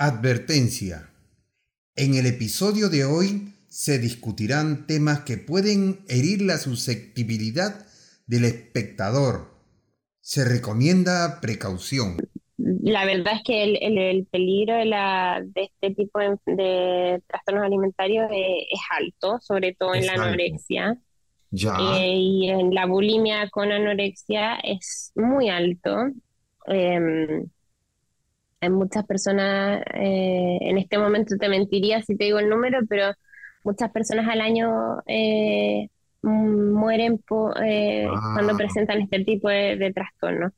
Advertencia. 0.00 1.10
En 1.96 2.14
el 2.14 2.26
episodio 2.26 2.88
de 2.88 3.04
hoy 3.04 3.52
se 3.66 3.98
discutirán 3.98 4.86
temas 4.86 5.22
que 5.22 5.38
pueden 5.38 6.04
herir 6.08 6.40
la 6.42 6.58
susceptibilidad 6.58 7.84
del 8.28 8.44
espectador. 8.44 9.48
Se 10.20 10.44
recomienda 10.44 11.40
precaución. 11.40 12.16
La 12.58 13.04
verdad 13.06 13.34
es 13.34 13.42
que 13.44 13.64
el, 13.64 14.24
peligro 14.26 14.76
de, 14.76 14.84
la, 14.84 15.42
de, 15.44 15.64
este 15.64 15.92
tipo 15.96 16.20
de, 16.20 17.20
trastornos 17.26 17.64
alimentarios 17.64 18.30
es, 18.30 18.80
alto, 18.96 19.40
sobre 19.40 19.74
todo 19.74 19.96
en 19.96 20.06
la 20.06 20.12
anorexia. 20.12 20.96
Ya. 21.50 21.74
Eh, 21.96 22.14
y 22.14 22.50
en 22.50 22.72
la 22.72 22.86
bulimia 22.86 23.50
con 23.50 23.72
anorexia 23.72 24.60
es 24.62 25.10
muy 25.16 25.48
alto. 25.48 25.96
Em, 26.66 27.48
hay 28.60 28.70
muchas 28.70 29.06
personas, 29.06 29.82
eh, 29.94 30.58
en 30.60 30.78
este 30.78 30.98
momento 30.98 31.36
te 31.38 31.48
mentiría 31.48 32.02
si 32.02 32.16
te 32.16 32.24
digo 32.24 32.38
el 32.38 32.48
número, 32.48 32.80
pero 32.88 33.12
muchas 33.64 33.90
personas 33.90 34.28
al 34.28 34.40
año 34.40 35.00
eh, 35.06 35.88
mueren 36.22 37.20
eh, 37.62 38.08
cuando 38.34 38.52
ah. 38.52 38.56
presentan 38.56 39.02
este 39.02 39.24
tipo 39.24 39.48
de, 39.48 39.76
de 39.76 39.92
trastornos. 39.92 40.52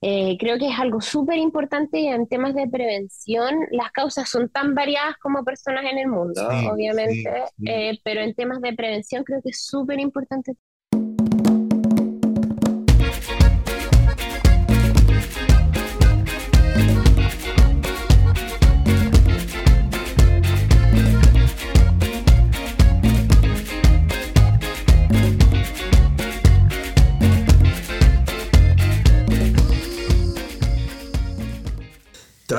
creo 0.00 0.58
que 0.58 0.68
es 0.68 0.78
algo 0.78 1.00
súper 1.00 1.38
importante 1.38 2.08
en 2.08 2.26
temas 2.26 2.54
de 2.54 2.68
prevención. 2.68 3.54
Las 3.70 3.90
causas 3.92 4.28
son 4.28 4.48
tan 4.48 4.74
variadas 4.74 5.16
como 5.18 5.44
personas 5.44 5.84
en 5.84 5.98
el 5.98 6.08
mundo, 6.08 6.46
obviamente, 6.72 7.30
pero 8.02 8.20
en 8.20 8.34
temas 8.34 8.60
de 8.60 8.72
prevención 8.72 9.24
creo 9.24 9.42
que 9.42 9.50
es 9.50 9.64
súper 9.64 10.00
importante 10.00 10.54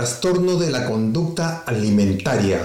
Trastorno 0.05 0.57
de 0.57 0.69
la 0.69 0.85
conducta 0.85 1.63
alimentaria. 1.65 2.61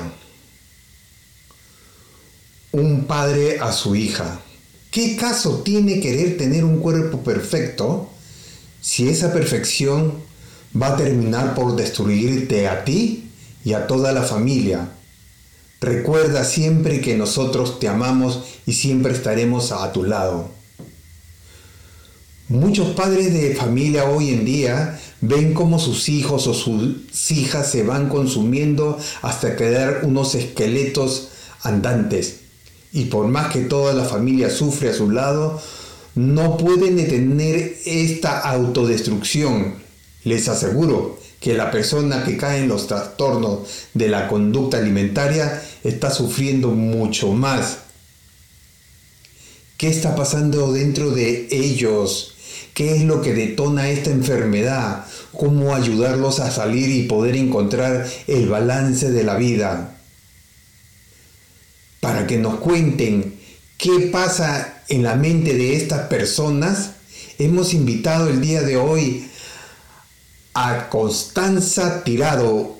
Un 2.73 3.07
padre 3.07 3.59
a 3.61 3.73
su 3.73 3.97
hija. 3.97 4.43
¿Qué 4.91 5.17
caso 5.17 5.63
tiene 5.63 6.01
querer 6.01 6.37
tener 6.37 6.67
un 6.67 6.81
cuerpo 6.81 7.23
perfecto 7.23 8.11
si 8.83 9.09
esa 9.09 9.33
perfección 9.33 10.17
va 10.77 10.89
a 10.89 10.97
terminar 10.99 11.55
por 11.55 11.77
destruirte 11.77 12.69
a 12.69 12.85
ti 12.85 13.31
y 13.65 13.73
a 13.73 13.87
toda 13.87 14.13
la 14.13 14.23
familia? 14.23 14.91
Recuerda 15.81 16.45
siempre 16.45 17.01
que 17.01 17.17
nosotros 17.17 17.81
te 17.81 17.89
amamos 17.89 18.41
y 18.67 18.75
siempre 18.75 19.15
estaremos 19.15 19.73
a 19.73 19.91
tu 19.95 20.05
lado. 20.05 20.51
Muchos 22.49 22.89
padres 22.97 23.33
de 23.33 23.55
familia 23.55 24.05
hoy 24.05 24.29
en 24.29 24.45
día 24.45 25.01
ven 25.21 25.55
cómo 25.55 25.79
sus 25.79 26.09
hijos 26.09 26.47
o 26.47 26.55
sus 26.55 27.31
hijas 27.31 27.71
se 27.71 27.83
van 27.83 28.09
consumiendo 28.09 28.99
hasta 29.23 29.57
quedar 29.57 30.01
unos 30.05 30.35
esqueletos 30.35 31.29
andantes. 31.63 32.41
Y 32.93 33.07
por 33.07 33.29
más 33.29 33.53
que 33.53 33.61
toda 33.61 33.93
la 33.93 34.05
familia 34.05 34.51
sufre 34.51 34.91
a 34.91 34.95
su 34.95 35.11
lado, 35.11 35.61
no 36.15 36.57
pueden 36.57 36.97
detener 36.97 37.77
esta 37.85 38.41
autodestrucción. 38.41 39.75
Les 40.25 40.49
aseguro 40.49 41.19
que 41.41 41.55
la 41.55 41.71
persona 41.71 42.25
que 42.25 42.37
cae 42.37 42.61
en 42.61 42.69
los 42.69 42.87
trastornos 42.87 43.61
de 43.95 44.09
la 44.09 44.29
conducta 44.29 44.79
alimentaria 44.79 45.63
está 45.85 46.11
sufriendo 46.11 46.69
mucho 46.69 47.33
más. 47.33 47.79
¿Qué 49.77 49.89
está 49.89 50.15
pasando 50.15 50.73
dentro 50.73 51.11
de 51.11 51.49
ellos? 51.51 52.35
Qué 52.75 52.97
es 52.97 53.03
lo 53.03 53.23
que 53.23 53.35
detona 53.35 53.91
esta 53.91 54.11
enfermedad, 54.11 55.05
cómo 55.33 55.75
ayudarlos 55.75 56.41
a 56.41 56.51
salir 56.51 56.91
y 56.91 57.05
poder 57.05 57.37
encontrar 57.37 58.07
el 58.27 58.49
balance 58.49 59.11
de 59.11 59.25
la 59.25 59.37
vida. 59.37 59.97
Para 62.01 62.27
que 62.27 62.39
nos 62.39 62.61
cuenten 62.61 63.39
qué 63.77 64.11
pasa 64.13 64.83
en 64.89 65.03
la 65.03 65.15
mente 65.15 65.55
de 65.55 65.77
estas 65.77 66.09
personas, 66.09 66.93
hemos 67.39 67.75
invitado 67.75 68.29
el 68.29 68.41
día 68.41 68.63
de 68.63 68.77
hoy 68.77 69.31
a 70.55 70.89
Constanza 70.89 72.03
Tirado. 72.05 72.77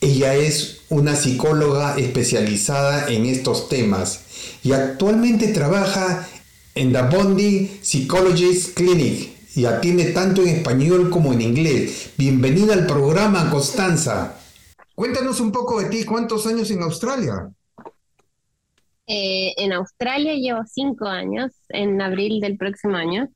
Ella 0.00 0.34
es 0.34 0.78
una 0.88 1.16
psicóloga 1.16 1.96
especializada 1.96 3.08
en 3.08 3.26
estos 3.26 3.68
temas 3.68 4.20
y 4.62 4.72
actualmente 4.72 5.48
trabaja 5.48 6.28
en 6.74 6.92
The 6.92 7.02
Bondi 7.02 7.66
Psychologist 7.82 8.76
Clinic 8.76 9.30
y 9.54 9.64
atiende 9.64 10.06
tanto 10.12 10.42
en 10.42 10.48
español 10.48 11.08
como 11.08 11.32
en 11.32 11.40
inglés. 11.40 12.12
Bienvenida 12.18 12.74
al 12.74 12.86
programa, 12.86 13.48
Constanza. 13.50 14.36
Cuéntanos 14.94 15.38
un 15.40 15.52
poco 15.52 15.80
de 15.80 15.88
ti, 15.88 16.04
¿cuántos 16.04 16.46
años 16.46 16.70
en 16.72 16.82
Australia? 16.82 17.48
Eh, 19.06 19.52
en 19.56 19.72
Australia 19.72 20.34
llevo 20.34 20.62
cinco 20.66 21.06
años, 21.06 21.52
en 21.68 22.00
abril 22.00 22.40
del 22.40 22.56
próximo 22.56 22.96
año. 22.96 23.28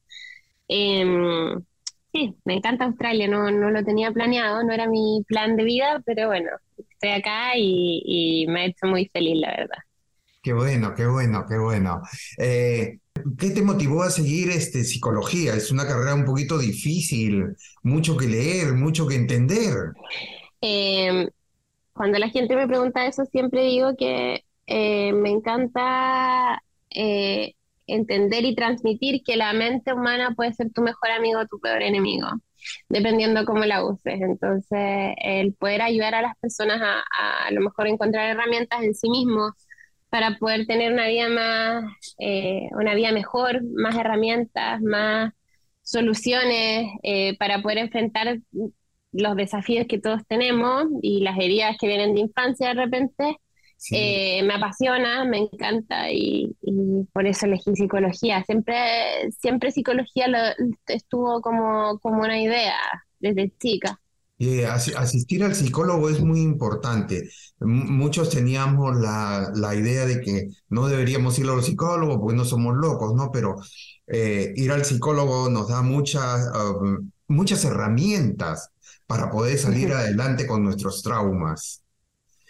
Em, 0.67 1.61
sí, 2.13 2.35
me 2.45 2.55
encanta 2.55 2.87
Australia, 2.87 3.29
no, 3.29 3.51
no 3.53 3.71
lo 3.71 3.85
tenía 3.85 4.11
planeado, 4.11 4.65
no 4.65 4.73
era 4.73 4.89
mi 4.89 5.23
plan 5.29 5.57
de 5.57 5.65
vida, 5.65 6.03
pero 6.05 6.27
bueno, 6.27 6.51
estoy 6.77 7.11
acá 7.11 7.57
y, 7.57 8.03
y 8.05 8.47
me 8.49 8.63
ha 8.63 8.67
hecho 8.67 8.87
muy 8.87 9.07
feliz, 9.13 9.37
la 9.39 9.51
verdad. 9.51 9.79
Qué 10.43 10.53
bueno, 10.53 10.95
qué 10.95 11.07
bueno, 11.07 11.45
qué 11.49 11.59
bueno. 11.59 12.01
Eh, 12.39 12.99
¿Qué 13.37 13.51
te 13.51 13.63
motivó 13.63 14.03
a 14.03 14.11
seguir 14.11 14.51
este, 14.51 14.85
psicología? 14.85 15.55
Es 15.55 15.71
una 15.71 15.87
carrera 15.87 16.15
un 16.15 16.25
poquito 16.25 16.59
difícil, 16.59 17.57
mucho 17.83 18.17
que 18.17 18.27
leer, 18.27 18.75
mucho 18.75 19.07
que 19.07 19.17
entender. 19.17 19.93
Em, 20.61 21.29
cuando 21.93 22.19
la 22.19 22.29
gente 22.29 22.55
me 22.55 22.69
pregunta 22.69 23.07
eso, 23.07 23.25
siempre 23.25 23.63
digo 23.65 23.97
que 23.97 24.45
eh, 24.67 25.13
me 25.13 25.31
encanta 25.31 26.63
eh, 26.91 27.55
entender 27.87 28.45
y 28.45 28.55
transmitir 28.55 29.23
que 29.25 29.37
la 29.37 29.53
mente 29.53 29.93
humana 29.93 30.35
puede 30.37 30.53
ser 30.53 30.71
tu 30.73 30.83
mejor 30.83 31.11
amigo 31.11 31.41
o 31.41 31.47
tu 31.47 31.59
peor 31.59 31.83
enemigo, 31.83 32.29
dependiendo 32.89 33.45
cómo 33.45 33.65
la 33.65 33.85
uses. 33.85 34.21
Entonces, 34.21 35.15
el 35.17 35.55
poder 35.55 35.83
ayudar 35.83 36.15
a 36.15 36.23
las 36.23 36.37
personas 36.39 36.81
a 36.81 37.03
a, 37.19 37.47
a 37.47 37.51
lo 37.51 37.61
mejor 37.63 37.89
encontrar 37.89 38.29
herramientas 38.29 38.83
en 38.83 38.95
sí 38.95 39.11
mismos 39.11 39.53
para 40.11 40.39
poder 40.39 40.67
tener 40.67 40.93
una 40.93 41.07
vida 41.07 41.29
más, 41.29 42.15
eh, 42.19 42.69
una 42.73 42.95
vida 42.95 43.13
mejor, 43.13 43.63
más 43.65 43.97
herramientas, 43.97 44.81
más 44.81 45.33
soluciones 45.83 46.89
eh, 47.03 47.37
para 47.39 47.63
poder 47.63 47.79
enfrentar 47.79 48.39
los 49.13 49.37
desafíos 49.37 49.87
que 49.89 49.99
todos 49.99 50.23
tenemos 50.29 50.85
y 51.03 51.21
las 51.21 51.39
heridas 51.39 51.77
que 51.79 51.87
vienen 51.87 52.15
de 52.15 52.21
infancia 52.21 52.69
de 52.69 52.75
repente. 52.75 53.37
Eh, 53.93 54.43
me 54.43 54.55
apasiona, 54.55 55.25
me 55.25 55.39
encanta 55.39 56.11
y, 56.11 56.53
por 57.13 57.27
eso 57.27 57.47
elegí 57.47 57.75
psicología. 57.75 58.43
Siempre, 58.45 59.31
siempre 59.39 59.71
psicología 59.71 60.27
lo, 60.27 60.39
estuvo 60.89 61.41
como, 61.41 61.99
como 62.01 62.23
una 62.23 62.41
idea 62.41 62.77
desde 63.21 63.53
chica. 63.57 64.01
Eh, 64.41 64.65
asistir 64.67 65.43
al 65.43 65.57
psicólogo 65.57 66.09
es 66.09 66.21
muy 66.21 66.41
importante. 66.41 67.29
muchos 67.61 68.31
teníamos 68.31 68.97
la, 68.97 69.51
la, 69.55 69.75
idea 69.75 70.07
de 70.07 70.21
que 70.21 70.51
no 70.69 70.87
deberíamos 70.87 71.37
ir 71.41 71.47
a 71.47 71.57
los 71.57 71.67
psicólogos 71.67 72.19
porque 72.19 72.37
no 72.37 72.45
somos 72.45 72.77
locos, 72.77 73.15
¿no? 73.15 73.33
Pero 73.33 73.57
eh, 74.07 74.53
ir 74.55 74.71
al 74.71 74.85
psicólogo 74.85 75.51
nos 75.51 75.69
da 75.69 75.83
muchas, 75.83 76.53
um, 76.55 77.11
muchas 77.27 77.65
herramientas 77.65 78.71
para 79.09 79.29
poder 79.29 79.59
salir 79.59 79.93
adelante 79.93 80.47
con 80.47 80.63
nuestros 80.63 81.03
traumas. 81.03 81.83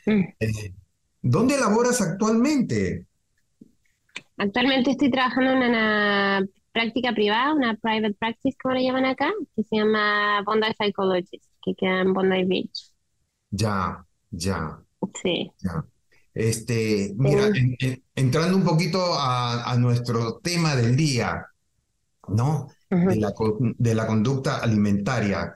Eh, 0.05 0.75
¿Dónde 1.23 1.59
laboras 1.59 2.03
actualmente? 2.03 3.07
Actualmente 4.37 4.91
estoy 4.91 5.11
trabajando 5.11 5.53
en 5.53 5.71
una 5.71 6.47
práctica 6.73 7.13
privada, 7.13 7.55
una 7.55 7.77
private 7.77 8.15
practice, 8.15 8.57
como 8.63 8.75
le 8.75 8.85
llaman 8.85 9.07
acá, 9.07 9.33
que 9.57 9.65
se 9.65 9.77
llama 9.77 10.43
Bondi 10.43 10.67
Psychologist 10.79 11.49
que 11.75 11.87
queda 11.87 12.01
en 12.01 12.13
Bondi 12.13 12.45
Beach. 12.45 12.93
Ya, 13.51 14.05
ya. 14.31 14.79
Sí. 15.23 15.51
Ya. 15.63 15.85
Este, 16.35 17.15
mira, 17.17 17.51
entrando 18.15 18.57
un 18.57 18.65
poquito 18.65 19.01
a, 19.19 19.75
nuestro 19.79 20.39
tema 20.39 20.77
del 20.77 20.97
día, 20.97 21.47
¿no? 22.29 22.69
de, 22.91 23.17
la, 23.17 23.33
de 23.77 23.95
la 23.95 24.07
conducta 24.07 24.59
alimentaria. 24.59 25.55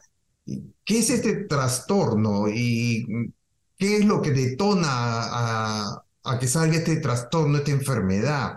¿Qué 0.84 0.98
es 0.98 1.10
este 1.10 1.44
trastorno 1.44 2.48
y 2.48 3.32
qué 3.78 3.98
es 3.98 4.04
lo 4.04 4.20
que 4.20 4.32
detona 4.32 4.88
a, 4.88 6.02
a 6.24 6.38
que 6.38 6.48
salga 6.48 6.76
este 6.76 6.96
trastorno, 6.96 7.58
esta 7.58 7.70
enfermedad? 7.70 8.56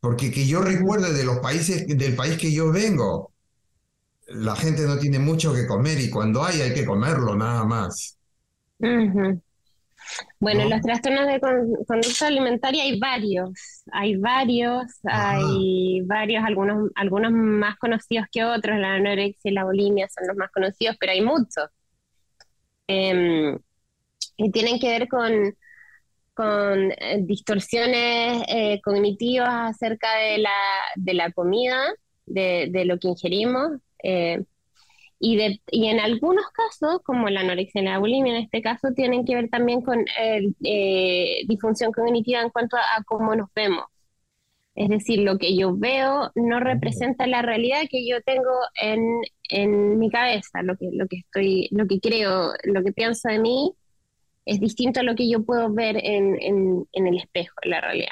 Porque 0.00 0.30
que 0.30 0.46
yo 0.46 0.62
recuerde 0.62 1.12
de 1.12 1.24
los 1.24 1.38
países, 1.38 1.86
del 1.86 2.16
país 2.16 2.36
que 2.36 2.52
yo 2.52 2.72
vengo, 2.72 3.32
la 4.30 4.56
gente 4.56 4.82
no 4.82 4.98
tiene 4.98 5.18
mucho 5.18 5.52
que 5.54 5.66
comer 5.66 6.00
y 6.00 6.10
cuando 6.10 6.44
hay 6.44 6.60
hay 6.60 6.74
que 6.74 6.84
comerlo 6.84 7.34
nada 7.34 7.64
más. 7.64 8.18
Bueno, 10.40 10.68
los 10.68 10.80
trastornos 10.80 11.26
de 11.26 11.40
conducta 11.86 12.26
alimentaria 12.26 12.82
hay 12.84 12.98
varios, 12.98 13.50
hay 13.92 14.16
varios, 14.16 14.84
hay 15.04 16.00
varios, 16.02 16.44
algunos, 16.44 16.90
algunos 16.96 17.32
más 17.32 17.76
conocidos 17.78 18.26
que 18.32 18.44
otros, 18.44 18.78
la 18.78 18.94
anorexia 18.94 19.50
y 19.50 19.54
la 19.54 19.64
bulimia 19.64 20.08
son 20.08 20.26
los 20.26 20.36
más 20.36 20.50
conocidos, 20.50 20.96
pero 20.98 21.12
hay 21.12 21.20
muchos. 21.22 21.68
Em, 22.86 23.58
y 24.36 24.50
tienen 24.50 24.80
que 24.80 24.88
ver 24.88 25.08
con, 25.08 25.54
con 26.34 26.92
eh, 26.92 27.18
distorsiones 27.22 28.42
eh, 28.48 28.80
cognitivas 28.82 29.76
acerca 29.76 30.16
de 30.16 30.38
la, 30.38 30.50
de 30.96 31.14
la 31.14 31.32
comida, 31.32 31.78
de, 32.26 32.68
de 32.70 32.84
lo 32.84 32.98
que 32.98 33.08
ingerimos. 33.08 33.72
Eh, 34.02 34.42
y, 35.22 35.36
de, 35.36 35.60
y 35.70 35.88
en 35.88 36.00
algunos 36.00 36.46
casos, 36.48 37.00
como 37.04 37.28
la 37.28 37.40
anorexia 37.40 37.82
y 37.82 37.84
la 37.84 37.98
bulimia 37.98 38.36
en 38.36 38.42
este 38.42 38.62
caso, 38.62 38.88
tienen 38.96 39.26
que 39.26 39.34
ver 39.34 39.50
también 39.50 39.82
con 39.82 40.04
eh, 40.18 41.42
disfunción 41.46 41.92
cognitiva 41.92 42.40
en 42.40 42.48
cuanto 42.48 42.78
a, 42.78 43.04
cómo 43.04 43.36
nos 43.36 43.52
vemos. 43.54 43.84
Es 44.74 44.88
decir, 44.88 45.18
lo 45.18 45.36
que 45.36 45.54
yo 45.54 45.76
veo 45.76 46.30
no 46.34 46.60
representa 46.60 47.26
la 47.26 47.42
realidad 47.42 47.82
que 47.90 48.08
yo 48.08 48.22
tengo 48.22 48.50
en, 48.80 49.20
en 49.50 49.98
mi 49.98 50.10
cabeza, 50.10 50.62
lo 50.62 50.76
que, 50.76 50.88
lo 50.92 51.06
que 51.06 51.18
estoy, 51.18 51.68
lo 51.70 51.86
que 51.86 52.00
creo, 52.00 52.52
lo 52.64 52.82
que 52.82 52.92
pienso 52.92 53.28
de 53.28 53.40
mí 53.40 53.74
es 54.46 54.58
distinto 54.58 55.00
a 55.00 55.02
lo 55.02 55.14
que 55.14 55.28
yo 55.28 55.44
puedo 55.44 55.70
ver 55.70 55.98
en, 56.02 56.40
en, 56.40 56.88
en 56.92 57.06
el 57.06 57.18
espejo, 57.18 57.54
en 57.62 57.70
la 57.70 57.80
realidad. 57.82 58.08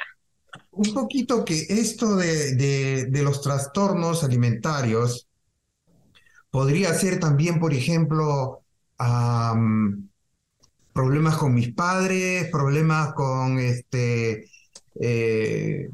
Un 0.73 0.93
poquito 0.93 1.45
que 1.45 1.55
esto 1.69 2.17
de, 2.17 2.55
de, 2.55 3.07
de 3.07 3.23
los 3.23 3.41
trastornos 3.41 4.23
alimentarios 4.25 5.28
Podría 6.51 6.95
ser 6.95 7.21
también, 7.21 7.61
por 7.61 7.75
ejemplo, 7.75 8.63
problemas 10.93 11.37
con 11.37 11.55
mis 11.55 11.73
padres, 11.73 12.49
problemas 12.51 13.13
con 13.13 13.59
este 13.59 14.49
eh, 15.01 15.91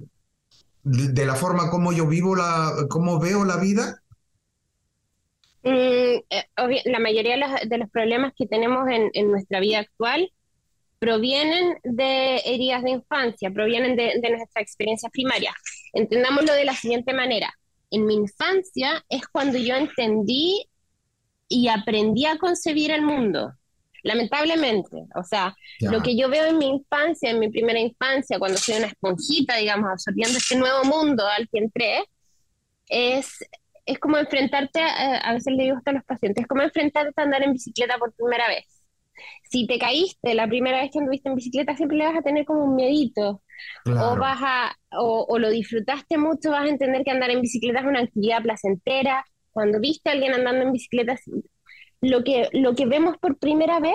de 0.82 1.26
la 1.26 1.34
forma 1.34 1.70
como 1.70 1.92
yo 1.92 2.06
vivo 2.06 2.36
la, 2.36 2.72
cómo 2.88 3.18
veo 3.18 3.44
la 3.44 3.56
vida. 3.56 4.00
Mm, 5.62 6.20
eh, 6.30 6.44
la 6.84 6.98
mayoría 7.00 7.36
de 7.64 7.78
los, 7.78 7.90
problemas 7.90 8.32
que 8.36 8.46
tenemos 8.46 8.86
en, 8.88 9.30
nuestra 9.30 9.60
vida 9.60 9.80
actual 9.80 10.30
provienen 10.98 11.76
de 11.82 12.36
heridas 12.44 12.82
de 12.82 12.90
infancia, 12.90 13.50
provienen 13.50 13.96
de, 13.96 14.20
de 14.22 14.30
nuestra 14.30 14.62
experiencia 14.62 15.08
primaria. 15.10 15.54
Entendámoslo 15.92 16.52
de 16.52 16.64
la 16.64 16.74
siguiente 16.74 17.12
manera 17.12 17.52
en 17.94 18.06
mi 18.06 18.14
infancia 18.14 19.04
es 19.08 19.26
cuando 19.28 19.58
yo 19.58 19.76
entendí 19.76 20.66
y 21.48 21.68
aprendí 21.68 22.26
a 22.26 22.38
concebir 22.38 22.90
el 22.90 23.02
mundo. 23.02 23.52
Lamentablemente, 24.02 25.06
o 25.14 25.22
sea, 25.22 25.54
lo 25.80 26.02
que 26.02 26.14
yo 26.14 26.28
veo 26.28 26.44
en 26.44 26.58
mi 26.58 26.68
infancia, 26.68 27.30
en 27.30 27.38
mi 27.38 27.48
primera 27.48 27.78
infancia, 27.78 28.38
cuando 28.38 28.58
soy 28.58 28.76
una 28.76 28.88
esponjita, 28.88 29.56
digamos, 29.56 29.90
absorbiendo 29.90 30.36
este 30.36 30.56
nuevo 30.56 30.84
mundo 30.84 31.26
al 31.26 31.48
que 31.48 31.58
entré, 31.58 32.04
es, 32.86 33.28
es 33.86 33.98
como 33.98 34.18
enfrentarte, 34.18 34.82
a, 34.82 35.18
a 35.18 35.32
veces 35.32 35.54
le 35.56 35.62
digo 35.62 35.80
a 35.82 35.92
los 35.92 36.04
pacientes, 36.04 36.42
es 36.42 36.48
como 36.48 36.62
enfrentarte 36.62 37.14
a 37.16 37.22
andar 37.22 37.42
en 37.44 37.54
bicicleta 37.54 37.96
por 37.96 38.12
primera 38.12 38.46
vez. 38.48 38.66
Si 39.50 39.66
te 39.66 39.78
caíste 39.78 40.34
la 40.34 40.48
primera 40.48 40.80
vez 40.80 40.90
que 40.90 40.98
anduviste 40.98 41.28
en 41.28 41.36
bicicleta, 41.36 41.76
siempre 41.76 41.98
le 41.98 42.06
vas 42.06 42.16
a 42.16 42.22
tener 42.22 42.44
como 42.44 42.64
un 42.64 42.74
miedito, 42.74 43.42
o, 43.86 44.16
vas 44.16 44.40
a, 44.42 44.76
o, 44.98 45.38
lo 45.38 45.50
disfrutaste 45.50 46.18
mucho, 46.18 46.50
vas 46.50 46.64
a 46.64 46.68
entender 46.68 47.04
que 47.04 47.10
andar 47.10 47.30
en 47.30 47.40
bicicleta 47.40 47.80
es 47.80 47.86
una 47.86 48.00
actividad 48.00 48.42
placentera. 48.42 49.24
Cuando 49.52 49.80
viste 49.80 50.10
a 50.10 50.12
alguien 50.12 50.34
andando 50.34 50.64
en 50.64 50.72
bicicleta, 50.72 51.16
lo 52.00 52.24
que, 52.24 52.48
lo 52.52 52.74
que 52.74 52.86
vemos 52.86 53.16
por 53.18 53.38
primera 53.38 53.80
vez 53.80 53.94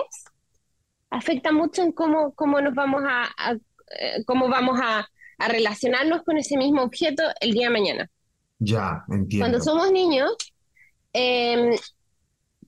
afecta 1.10 1.52
mucho 1.52 1.82
en 1.82 1.92
cómo, 1.92 2.34
cómo 2.34 2.62
nos 2.62 2.74
vamos 2.74 3.04
a, 3.06 3.54
eh, 3.54 4.24
cómo 4.26 4.48
vamos 4.48 4.80
a, 4.82 5.08
a, 5.38 5.48
relacionarnos 5.48 6.24
con 6.24 6.38
ese 6.38 6.58
mismo 6.58 6.84
objeto 6.84 7.24
el 7.42 7.52
día 7.52 7.68
de 7.68 7.74
mañana. 7.74 8.12
Ya, 8.60 9.04
entiendo. 9.10 9.44
Cuando 9.44 9.62
somos 9.62 9.92
niños, 9.92 10.32
em, 11.14 11.76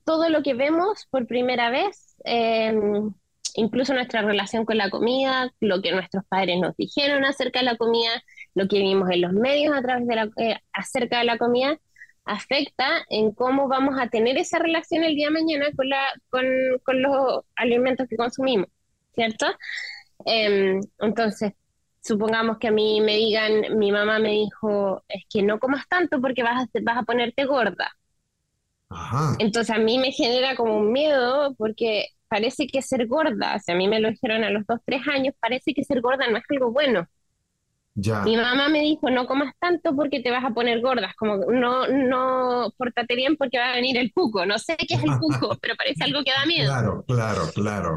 todo 0.04 0.28
lo 0.28 0.42
que 0.42 0.54
vemos 0.54 1.06
por 1.10 1.26
primera 1.26 1.70
vez 1.70 2.16
em, 2.24 3.12
incluso 3.54 3.94
nuestra 3.94 4.22
relación 4.22 4.64
con 4.64 4.78
la 4.78 4.90
comida, 4.90 5.52
lo 5.60 5.82
que 5.82 5.92
nuestros 5.92 6.24
padres 6.26 6.58
nos 6.60 6.76
dijeron 6.76 7.24
acerca 7.24 7.60
de 7.60 7.66
la 7.66 7.76
comida, 7.76 8.10
lo 8.54 8.68
que 8.68 8.78
vimos 8.78 9.10
en 9.10 9.22
los 9.22 9.32
medios 9.32 9.74
a 9.76 9.82
través 9.82 10.06
de 10.06 10.16
la, 10.16 10.30
eh, 10.36 10.58
acerca 10.72 11.18
de 11.18 11.24
la 11.24 11.38
comida, 11.38 11.78
afecta 12.24 13.04
en 13.08 13.32
cómo 13.32 13.68
vamos 13.68 13.96
a 13.98 14.08
tener 14.08 14.38
esa 14.38 14.58
relación 14.58 15.04
el 15.04 15.14
día 15.16 15.28
de 15.28 15.34
mañana 15.34 15.66
con, 15.76 15.88
la, 15.88 16.02
con, 16.30 16.44
con 16.84 17.02
los 17.02 17.44
alimentos 17.56 18.06
que 18.08 18.16
consumimos, 18.16 18.68
¿cierto? 19.14 19.46
Em, 20.24 20.80
entonces, 21.00 21.52
supongamos 22.00 22.58
que 22.58 22.68
a 22.68 22.72
mí 22.72 23.00
me 23.00 23.16
digan, 23.16 23.78
mi 23.78 23.92
mamá 23.92 24.18
me 24.18 24.30
dijo, 24.30 25.04
es 25.08 25.24
que 25.30 25.42
no 25.42 25.58
comas 25.58 25.88
tanto 25.88 26.20
porque 26.20 26.42
vas 26.42 26.64
a, 26.64 26.68
vas 26.82 26.98
a 26.98 27.02
ponerte 27.02 27.44
gorda. 27.44 27.90
Entonces 29.38 29.74
a 29.74 29.78
mí 29.78 29.98
me 29.98 30.12
genera 30.12 30.56
como 30.56 30.76
un 30.78 30.92
miedo 30.92 31.54
porque 31.56 32.08
parece 32.28 32.66
que 32.66 32.80
ser 32.82 33.06
gorda, 33.06 33.58
si 33.58 33.72
a 33.72 33.74
mí 33.74 33.88
me 33.88 34.00
lo 34.00 34.10
dijeron 34.10 34.42
a 34.42 34.50
los 34.50 34.66
dos, 34.66 34.80
tres 34.86 35.02
años, 35.06 35.34
parece 35.38 35.74
que 35.74 35.84
ser 35.84 36.00
gorda 36.00 36.26
no 36.30 36.38
es 36.38 36.44
algo 36.48 36.72
bueno. 36.72 37.06
Ya. 37.94 38.22
Mi 38.22 38.36
mamá 38.36 38.70
me 38.70 38.80
dijo, 38.80 39.10
no 39.10 39.26
comas 39.26 39.52
tanto 39.58 39.94
porque 39.94 40.20
te 40.20 40.30
vas 40.30 40.42
a 40.42 40.50
poner 40.54 40.80
gorda, 40.80 41.12
como 41.18 41.36
no, 41.36 41.86
no, 41.88 42.72
pórtate 42.78 43.14
bien 43.16 43.36
porque 43.36 43.58
va 43.58 43.68
a 43.70 43.74
venir 43.74 43.98
el 43.98 44.14
cuco, 44.14 44.46
no 44.46 44.58
sé 44.58 44.76
qué 44.78 44.94
es 44.94 45.02
el 45.04 45.18
cuco, 45.18 45.58
pero 45.60 45.76
parece 45.76 46.04
algo 46.04 46.24
que 46.24 46.30
da 46.30 46.46
miedo. 46.46 46.72
Claro, 46.72 47.04
claro, 47.06 47.42
claro. 47.54 47.96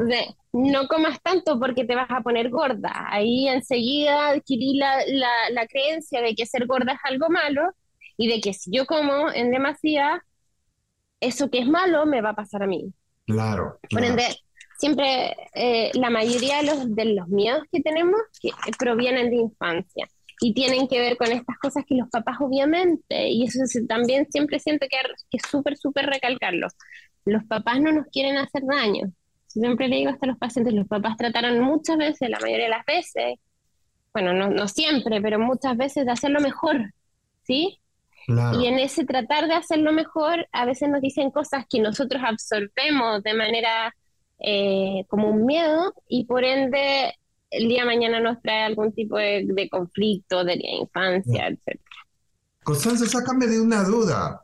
no 0.51 0.87
comas 0.89 1.21
tanto 1.21 1.57
porque 1.57 1.85
te 1.85 1.95
vas 1.95 2.11
a 2.11 2.19
poner 2.19 2.49
gorda. 2.49 3.05
Ahí 3.07 3.47
enseguida 3.47 4.31
adquirí 4.31 4.77
la, 4.77 4.97
la, 5.07 5.31
la 5.51 5.65
creencia 5.65 6.21
de 6.21 6.35
que 6.35 6.45
ser 6.45 6.67
gorda 6.67 6.91
es 6.91 6.99
algo 7.05 7.29
malo 7.29 7.61
y 8.17 8.27
de 8.27 8.41
que 8.41 8.53
si 8.53 8.71
yo 8.71 8.85
como 8.85 9.31
en 9.31 9.49
demasía, 9.49 10.21
eso 11.19 11.49
que 11.49 11.59
es 11.59 11.67
malo 11.67 12.05
me 12.05 12.21
va 12.21 12.29
a 12.29 12.35
pasar 12.35 12.63
a 12.63 12.67
mí. 12.67 12.93
Claro. 13.25 13.79
Por 13.89 14.03
ende, 14.03 14.23
siempre 14.77 15.35
eh, 15.53 15.91
la 15.93 16.09
mayoría 16.09 16.57
de 16.57 16.63
los, 16.63 16.95
de 16.95 17.05
los 17.05 17.27
miedos 17.27 17.63
que 17.71 17.81
tenemos 17.81 18.19
que 18.41 18.51
provienen 18.77 19.29
de 19.29 19.37
infancia 19.37 20.07
y 20.41 20.53
tienen 20.53 20.87
que 20.87 20.99
ver 20.99 21.17
con 21.17 21.31
estas 21.31 21.57
cosas 21.59 21.85
que 21.87 21.95
los 21.95 22.09
papás 22.09 22.37
obviamente, 22.39 23.29
y 23.29 23.43
eso 23.45 23.63
también 23.87 24.27
siempre 24.29 24.59
siento 24.59 24.85
que, 24.89 24.97
que 25.29 25.37
es 25.37 25.43
súper, 25.49 25.77
súper 25.77 26.07
recalcarlo, 26.07 26.67
los 27.25 27.43
papás 27.45 27.79
no 27.81 27.91
nos 27.91 28.07
quieren 28.07 28.37
hacer 28.37 28.63
daño. 28.65 29.11
Siempre 29.47 29.87
le 29.87 29.95
digo 29.95 30.11
hasta 30.11 30.25
a 30.25 30.29
los 30.29 30.37
pacientes, 30.37 30.73
los 30.73 30.87
papás 30.87 31.15
trataron 31.15 31.61
muchas 31.61 31.97
veces, 31.97 32.29
la 32.29 32.39
mayoría 32.39 32.65
de 32.65 32.71
las 32.71 32.85
veces, 32.85 33.39
bueno, 34.13 34.33
no, 34.33 34.49
no 34.49 34.67
siempre, 34.67 35.21
pero 35.21 35.39
muchas 35.39 35.77
veces 35.77 36.05
de 36.05 36.11
hacerlo 36.11 36.41
mejor, 36.41 36.93
¿sí? 37.43 37.79
Y 38.27 38.65
en 38.65 38.79
ese 38.79 39.05
tratar 39.05 39.47
de 39.47 39.53
hacerlo 39.53 39.91
mejor, 39.91 40.47
a 40.51 40.65
veces 40.65 40.89
nos 40.89 41.01
dicen 41.01 41.31
cosas 41.31 41.65
que 41.69 41.79
nosotros 41.79 42.21
absorbemos 42.25 43.21
de 43.23 43.33
manera 43.33 43.95
eh, 44.39 45.05
como 45.07 45.29
un 45.29 45.45
miedo 45.45 45.93
y 46.07 46.25
por 46.25 46.43
ende 46.43 47.13
el 47.51 47.67
día 47.69 47.81
de 47.81 47.87
mañana 47.87 48.19
nos 48.19 48.41
trae 48.41 48.63
algún 48.63 48.93
tipo 48.93 49.17
de, 49.17 49.69
conflicto 49.69 50.43
de 50.43 50.57
la 50.57 50.71
infancia, 50.81 51.47
etc. 51.47 51.79
Constanza, 52.63 53.05
sácame 53.05 53.47
de 53.47 53.61
una 53.61 53.83
duda. 53.83 54.41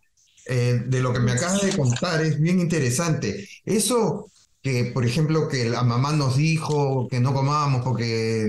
Eh, 0.47 0.81
de 0.87 1.01
lo 1.01 1.13
que 1.13 1.19
me 1.19 1.33
acabas 1.33 1.61
de 1.61 1.77
contar 1.77 2.21
es 2.21 2.39
bien 2.39 2.59
interesante. 2.59 3.47
Eso 3.63 4.31
que, 4.61 4.91
por 4.93 5.05
ejemplo, 5.05 5.47
que 5.47 5.65
la 5.65 5.83
mamá 5.83 6.13
nos 6.13 6.37
dijo 6.37 7.07
que 7.09 7.19
no 7.19 7.33
comábamos 7.33 7.83
porque 7.83 8.47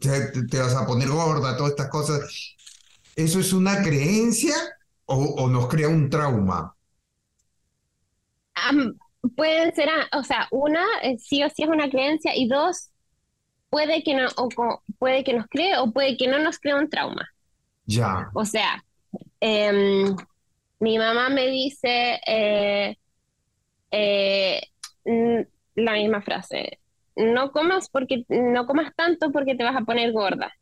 te 0.00 0.58
vas 0.58 0.74
a 0.74 0.86
poner 0.86 1.08
gorda, 1.08 1.56
todas 1.56 1.72
estas 1.72 1.88
cosas, 1.88 2.56
¿Eso 3.18 3.40
es 3.40 3.52
una 3.52 3.82
creencia 3.82 4.54
o, 5.04 5.48
nos 5.48 5.66
crea 5.66 5.88
un 5.88 6.08
trauma? 6.08 6.72
pueden 9.34 9.74
ser, 9.74 9.88
o 10.12 10.22
sea, 10.22 10.46
una, 10.52 10.84
eh, 11.02 11.18
sí 11.18 11.42
o 11.42 11.50
sí 11.50 11.64
es 11.64 11.68
una 11.68 11.90
creencia, 11.90 12.36
y 12.36 12.46
dos, 12.46 12.90
puede 13.70 14.04
que, 14.04 14.14
no, 14.14 14.28
o, 14.36 14.48
puede 15.00 15.24
que 15.24 15.32
nos 15.32 15.46
cree 15.48 15.78
o 15.78 15.90
puede 15.90 16.16
que 16.16 16.28
no 16.28 16.38
nos 16.38 16.60
crea 16.60 16.76
un 16.76 16.88
trauma. 16.88 17.28
Ya. 17.86 18.30
O 18.34 18.44
sea, 18.44 18.84
em, 19.40 20.14
mi 20.78 20.96
mamá 20.96 21.28
me 21.28 21.48
dice 21.48 22.20
eh, 22.24 22.96
eh, 23.90 24.62
la 25.74 25.92
misma 25.94 26.22
frase, 26.22 26.78
no 27.16 27.50
comas 27.50 27.88
porque 27.90 28.24
no 28.28 28.64
comas 28.64 28.94
tanto 28.94 29.32
porque 29.32 29.56
te 29.56 29.64
vas 29.64 29.74
a 29.74 29.84
poner 29.84 30.12
gorda 30.12 30.52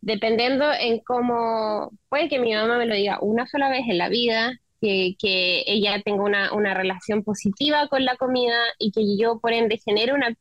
dependiendo 0.00 0.64
en 0.72 1.00
cómo, 1.00 1.90
puede 2.08 2.28
que 2.28 2.38
mi 2.38 2.54
mamá 2.54 2.78
me 2.78 2.86
lo 2.86 2.94
diga 2.94 3.18
una 3.20 3.46
sola 3.46 3.68
vez 3.68 3.82
en 3.88 3.98
la 3.98 4.08
vida, 4.08 4.58
que, 4.80 5.14
que 5.18 5.62
ella 5.66 6.00
tenga 6.02 6.22
una, 6.24 6.52
una, 6.54 6.74
relación 6.74 7.22
positiva 7.22 7.88
con 7.88 8.04
la 8.04 8.16
comida 8.16 8.56
y 8.78 8.92
que 8.92 9.02
yo 9.18 9.38
por 9.38 9.52
ende 9.52 9.78
genere 9.78 10.14
una 10.14 10.34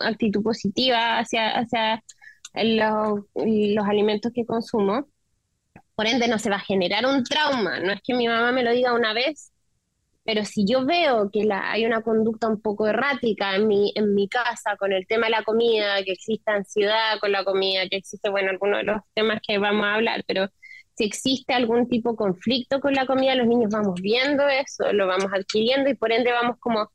actitud 0.00 0.42
positiva 0.42 1.18
hacia, 1.18 1.50
hacia 1.58 2.04
los, 2.54 3.20
los 3.34 3.86
alimentos 3.86 4.32
que 4.32 4.46
consumo. 4.46 5.06
Por 5.96 6.06
ende 6.06 6.28
no 6.28 6.38
se 6.38 6.50
va 6.50 6.56
a 6.56 6.60
generar 6.60 7.06
un 7.06 7.24
trauma, 7.24 7.80
no 7.80 7.92
es 7.92 8.00
que 8.02 8.14
mi 8.14 8.28
mamá 8.28 8.52
me 8.52 8.62
lo 8.62 8.70
diga 8.70 8.94
una 8.94 9.14
vez 9.14 9.50
Pero 10.26 10.44
si 10.44 10.66
yo 10.66 10.84
veo 10.84 11.30
que 11.30 11.44
la, 11.44 11.70
hay 11.70 11.86
una 11.86 12.02
conducta 12.02 12.48
un 12.48 12.60
poco 12.60 12.88
errática 12.88 13.54
en 13.54 13.68
mi, 13.68 13.92
en 13.94 14.12
mi 14.12 14.28
casa 14.28 14.76
con 14.76 14.92
el 14.92 15.06
tema 15.06 15.26
de 15.26 15.30
la 15.30 15.44
comida, 15.44 16.02
que 16.02 16.12
existe 16.12 16.50
ansiedad 16.50 17.20
con 17.20 17.30
la 17.30 17.44
comida, 17.44 17.88
que 17.88 17.96
existe, 17.96 18.28
bueno, 18.28 18.50
algunos 18.50 18.78
de 18.78 18.84
los 18.84 19.02
temas 19.14 19.40
que 19.46 19.56
vamos 19.58 19.86
a 19.86 19.94
hablar, 19.94 20.24
pero 20.26 20.48
si 20.96 21.04
existe 21.04 21.54
algún 21.54 21.88
tipo 21.88 22.10
de 22.10 22.16
conflicto 22.16 22.80
con 22.80 22.94
la 22.94 23.06
comida, 23.06 23.36
los 23.36 23.46
niños 23.46 23.70
vamos 23.70 24.00
viendo 24.00 24.48
eso, 24.48 24.92
lo 24.92 25.06
vamos 25.06 25.30
adquiriendo 25.32 25.90
y 25.90 25.94
por 25.94 26.10
ende 26.10 26.32
vamos 26.32 26.56
como 26.58 26.90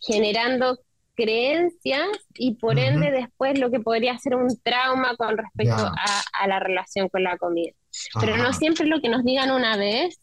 generando 0.00 0.80
creencias 1.14 2.08
y 2.34 2.54
por 2.54 2.78
ende 2.78 3.10
después 3.10 3.60
lo 3.60 3.70
que 3.70 3.78
podría 3.78 4.18
ser 4.18 4.34
un 4.34 4.48
trauma 4.62 5.14
con 5.16 5.36
respecto 5.36 5.76
a, 5.76 6.46
la 6.48 6.58
relación 6.58 7.08
con 7.10 7.22
la 7.22 7.36
comida. 7.36 7.72
Pero 8.18 8.36
no 8.38 8.52
siempre 8.54 8.86
lo 8.86 9.00
que 9.00 9.08
nos 9.08 9.22
digan 9.22 9.50
una 9.50 9.76
vez 9.76 10.18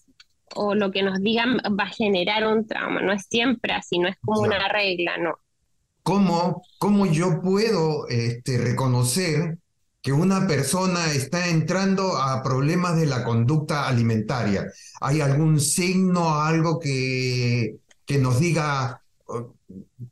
o 0.56 0.76
lo 0.76 0.92
que 0.92 1.04
nos 1.04 1.20
digan 1.20 1.58
va 1.80 1.86
a 1.86 1.90
generar 1.90 2.46
un 2.48 2.66
trauma, 2.66 3.02
no 3.02 3.12
es 3.12 3.26
siempre 3.30 3.74
así, 3.74 4.00
no 4.00 4.08
es 4.08 4.16
como 4.22 4.42
una 4.42 4.68
regla, 4.70 5.18
no. 5.18 5.40
¿Cómo, 6.04 6.64
cómo 6.80 7.06
yo 7.06 7.42
puedo 7.42 8.08
este, 8.08 8.58
reconocer 8.58 9.58
que 10.02 10.14
una 10.14 10.48
persona 10.48 11.12
está 11.12 11.50
entrando 11.50 12.16
a 12.16 12.42
problemas 12.44 12.96
de 12.96 13.08
la 13.08 13.24
conducta 13.24 13.88
alimentaria? 13.88 14.66
¿Hay 15.02 15.20
algún 15.20 15.60
signo, 15.60 16.42
algo 16.42 16.80
que, 16.80 17.76
que 18.06 18.18
nos 18.18 18.40
diga, 18.40 19.02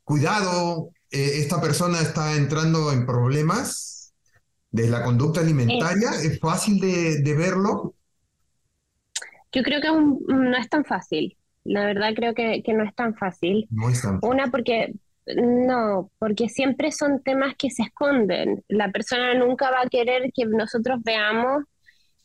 cuidado, 0.04 0.90
eh, 1.12 1.40
esta 1.40 1.62
persona 1.62 2.02
está 2.02 2.36
entrando 2.36 2.92
en 2.92 3.06
problemas 3.06 4.14
de 4.76 4.90
la 4.90 5.04
conducta 5.04 5.40
alimentaria. 5.40 6.12
¿Es 6.22 6.40
fácil 6.40 6.80
de, 6.80 7.34
verlo? 7.34 7.95
Yo 9.56 9.64
creo 9.64 9.80
que 9.80 9.88
no 9.88 10.58
es 10.58 10.70
tan 10.70 10.84
fácil. 10.84 11.38
La 11.64 11.86
verdad 11.86 12.14
creo 12.14 12.36
que, 12.36 12.62
no 12.68 12.84
es 12.84 12.94
tan 12.94 13.16
fácil. 13.16 13.68
No 13.72 13.90
es 13.90 14.02
tan 14.02 14.20
fácil. 14.20 14.30
Una 14.30 14.48
porque 14.52 14.94
no, 15.26 16.12
porque 16.20 16.50
siempre 16.50 16.92
son 16.92 17.24
temas 17.24 17.56
que 17.58 17.72
se 17.72 17.84
esconden. 17.84 18.64
La 18.68 18.92
persona 18.92 19.34
nunca 19.34 19.72
va 19.72 19.82
a 19.84 19.90
querer 19.90 20.32
que 20.34 20.46
nosotros 20.46 21.00
veamos 21.04 21.64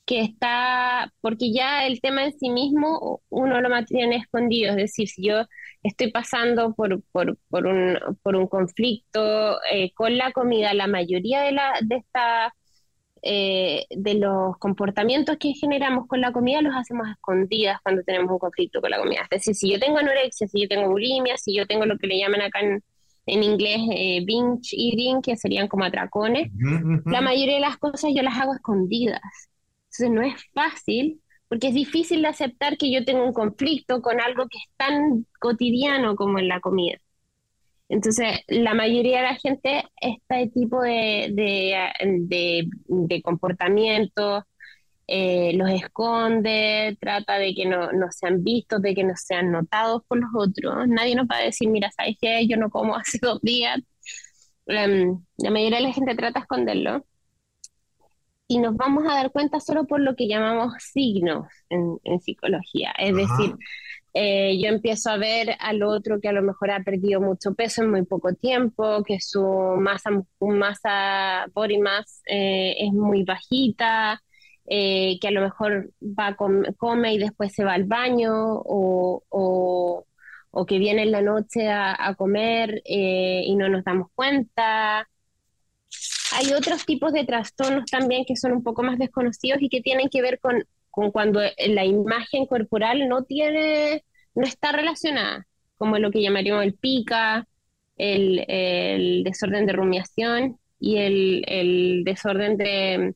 que 0.04 0.22
está, 0.22 1.12
porque 1.20 1.52
ya 1.52 1.86
el 1.86 2.00
tema 2.00 2.24
en 2.24 2.32
sí 2.36 2.50
mismo 2.50 3.22
uno 3.28 3.60
lo 3.60 3.70
mantiene 3.70 4.16
escondido. 4.16 4.70
Es 4.70 4.76
decir, 4.76 5.08
si 5.08 5.28
yo 5.28 5.44
estoy 5.84 6.10
pasando 6.10 6.74
por, 6.74 7.00
por, 7.12 7.38
por, 7.48 7.66
un, 7.66 7.96
por 8.22 8.34
un 8.34 8.48
conflicto 8.48 9.60
eh, 9.72 9.92
con 9.94 10.18
la 10.18 10.32
comida, 10.32 10.74
la 10.74 10.88
mayoría 10.88 11.42
de, 11.42 11.52
la, 11.52 11.74
de, 11.82 11.96
esta, 11.96 12.52
eh, 13.22 13.84
de 13.90 14.14
los 14.14 14.56
comportamientos 14.58 15.36
que 15.38 15.52
generamos 15.52 16.06
con 16.06 16.20
la 16.20 16.32
comida 16.32 16.62
los 16.62 16.74
hacemos 16.74 17.08
escondidas 17.08 17.78
cuando 17.82 18.02
tenemos 18.02 18.30
un 18.30 18.38
conflicto 18.38 18.80
con 18.80 18.90
la 18.90 18.98
comida. 18.98 19.22
Es 19.30 19.44
decir, 19.44 19.54
si 19.54 19.70
yo 19.70 19.78
tengo 19.78 19.98
anorexia, 19.98 20.48
si 20.48 20.62
yo 20.62 20.68
tengo 20.68 20.88
bulimia, 20.88 21.36
si 21.36 21.54
yo 21.54 21.66
tengo 21.66 21.86
lo 21.86 21.98
que 21.98 22.06
le 22.06 22.18
llaman 22.18 22.42
acá 22.42 22.60
en, 22.60 22.82
en 23.26 23.42
inglés 23.42 23.80
eh, 23.92 24.24
binge 24.24 24.74
eating, 24.76 25.22
que 25.22 25.36
serían 25.36 25.68
como 25.68 25.84
atracones, 25.84 26.50
la 27.04 27.20
mayoría 27.20 27.54
de 27.54 27.60
las 27.60 27.76
cosas 27.76 28.10
yo 28.14 28.22
las 28.22 28.38
hago 28.38 28.54
escondidas. 28.54 29.20
Entonces 29.84 30.10
no 30.10 30.22
es 30.22 30.34
fácil 30.54 31.20
porque 31.48 31.68
es 31.68 31.74
difícil 31.74 32.22
de 32.22 32.28
aceptar 32.28 32.78
que 32.78 32.92
yo 32.92 33.04
tengo 33.04 33.24
un 33.24 33.32
conflicto 33.32 34.00
con 34.00 34.20
algo 34.20 34.46
que 34.48 34.56
es 34.56 34.76
tan 34.76 35.26
cotidiano 35.40 36.14
como 36.14 36.38
en 36.38 36.48
la 36.48 36.60
comida. 36.60 36.98
Entonces, 37.90 38.40
la 38.46 38.72
mayoría 38.74 39.18
de 39.18 39.24
la 39.24 39.34
gente, 39.34 39.84
este 40.00 40.48
tipo 40.54 40.80
de, 40.80 41.30
de, 41.32 42.68
de, 42.86 43.22
comportamientos 43.22 44.44
eh, 45.08 45.52
los 45.54 45.68
esconde, 45.70 46.96
trata 47.00 47.38
de 47.38 47.52
que 47.52 47.66
no, 47.66 47.90
no, 47.90 48.06
sean 48.12 48.44
vistos, 48.44 48.80
de 48.80 48.94
que 48.94 49.02
no 49.02 49.14
sean 49.16 49.50
notados 49.50 50.02
por 50.06 50.18
los 50.20 50.30
otros. 50.36 50.86
Nadie 50.86 51.16
nos 51.16 51.26
va 51.26 51.38
a 51.38 51.42
decir, 51.42 51.68
mira, 51.68 51.90
¿sabes 51.90 52.16
qué? 52.20 52.46
Yo 52.46 52.56
no 52.56 52.70
como 52.70 52.94
hace 52.96 53.18
dos 53.20 53.40
días. 53.42 53.80
Em, 54.66 55.20
la 55.38 55.50
mayoría 55.50 55.78
de 55.78 55.84
la 55.84 55.92
gente 55.92 56.14
trata 56.14 56.38
de 56.40 56.42
esconderlo 56.44 57.04
y 58.46 58.58
nos 58.58 58.76
vamos 58.76 59.04
a 59.04 59.14
dar 59.14 59.32
cuenta 59.32 59.58
solo 59.58 59.86
por 59.86 60.00
lo 60.00 60.14
que 60.14 60.28
llamamos 60.28 60.74
signos 60.78 61.48
en, 61.70 62.20
psicología. 62.20 62.92
Es 62.98 63.16
decir, 63.16 63.56
eh, 64.12 64.58
yo 64.60 64.68
empiezo 64.68 65.10
a 65.10 65.16
ver 65.16 65.56
al 65.60 65.82
otro 65.82 66.20
que 66.20 66.28
a 66.28 66.32
lo 66.32 66.42
mejor 66.42 66.70
ha 66.72 66.82
perdido 66.82 67.20
mucho 67.20 67.54
peso 67.54 67.82
en 67.82 67.90
muy 67.90 68.04
poco 68.04 68.34
tiempo, 68.34 69.04
que 69.04 69.20
su 69.20 69.42
masa, 69.78 70.10
masa 70.40 71.46
body 71.54 71.78
mass 71.78 72.22
eh, 72.26 72.74
es 72.78 72.92
muy 72.92 73.22
bajita, 73.24 74.20
eh, 74.66 75.18
que 75.20 75.28
a 75.28 75.30
lo 75.30 75.42
mejor 75.42 75.90
va 76.00 76.36
come 76.36 77.14
y 77.14 77.18
después 77.18 77.52
se 77.54 77.64
va 77.64 77.74
al 77.74 77.84
baño 77.84 78.32
o, 78.34 79.22
o, 79.28 80.66
que 80.66 80.78
viene 80.78 81.02
en 81.02 81.12
la 81.12 81.22
noche 81.22 81.68
a, 81.68 81.96
a 82.08 82.14
comer 82.14 82.82
y 82.84 83.54
no 83.56 83.68
nos 83.68 83.84
damos 83.84 84.08
cuenta. 84.14 85.08
Hay 86.32 86.52
otros 86.52 86.84
tipos 86.86 87.12
de 87.12 87.24
trastornos 87.24 87.86
también 87.90 88.24
que 88.26 88.36
son 88.36 88.52
un 88.52 88.62
poco 88.62 88.82
más 88.82 88.98
desconocidos 88.98 89.60
y 89.62 89.68
que 89.68 89.80
tienen 89.80 90.08
que 90.08 90.22
ver 90.22 90.38
con, 90.40 90.64
con 90.90 91.10
cuando 91.10 91.40
la 91.40 91.84
imagen 91.84 92.46
corporal 92.46 93.08
no 93.08 93.24
tiene, 93.24 94.04
no 94.34 94.44
está 94.44 94.72
relacionada, 94.72 95.46
como 95.76 95.98
lo 95.98 96.10
que 96.10 96.22
llamaríamos 96.22 96.64
el 96.64 96.74
pica, 96.74 97.46
el, 97.96 98.44
el 98.48 99.24
desorden 99.24 99.66
de 99.66 99.72
rumiación 99.72 100.58
y 100.78 100.96
el, 100.98 101.44
el 101.46 102.02
desorden 102.04 102.56
de, 102.56 103.14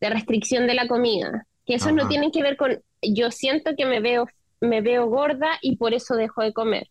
de, 0.00 0.10
restricción 0.10 0.66
de 0.66 0.74
la 0.74 0.88
comida. 0.88 1.46
Que 1.66 1.74
esos 1.74 1.92
no 1.92 2.08
tienen 2.08 2.32
que 2.32 2.42
ver 2.42 2.56
con 2.56 2.82
yo 3.02 3.30
siento 3.30 3.72
que 3.76 3.84
me 3.84 4.00
veo, 4.00 4.26
me 4.60 4.80
veo 4.80 5.06
gorda 5.06 5.58
y 5.60 5.76
por 5.76 5.92
eso 5.94 6.14
dejo 6.14 6.42
de 6.42 6.52
comer. 6.52 6.88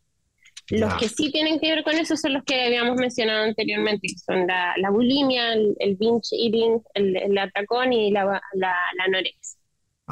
Los 0.69 0.93
que 0.95 1.09
sí 1.09 1.31
tienen 1.31 1.59
que 1.59 1.69
ver 1.73 1.83
con 1.83 1.95
eso 1.95 2.15
son 2.15 2.33
los 2.33 2.43
que 2.43 2.63
habíamos 2.63 2.95
mencionado 2.95 3.43
anteriormente, 3.43 4.07
que 4.07 4.17
son 4.17 4.47
la, 4.47 4.89
bulimia, 4.89 5.53
el, 5.53 5.95
binge 5.97 6.29
eating, 6.31 6.81
el, 6.93 7.38
atacón 7.38 7.91
y 7.91 8.11
la, 8.11 8.41
la, 8.53 8.75
anorexia. 9.05 9.59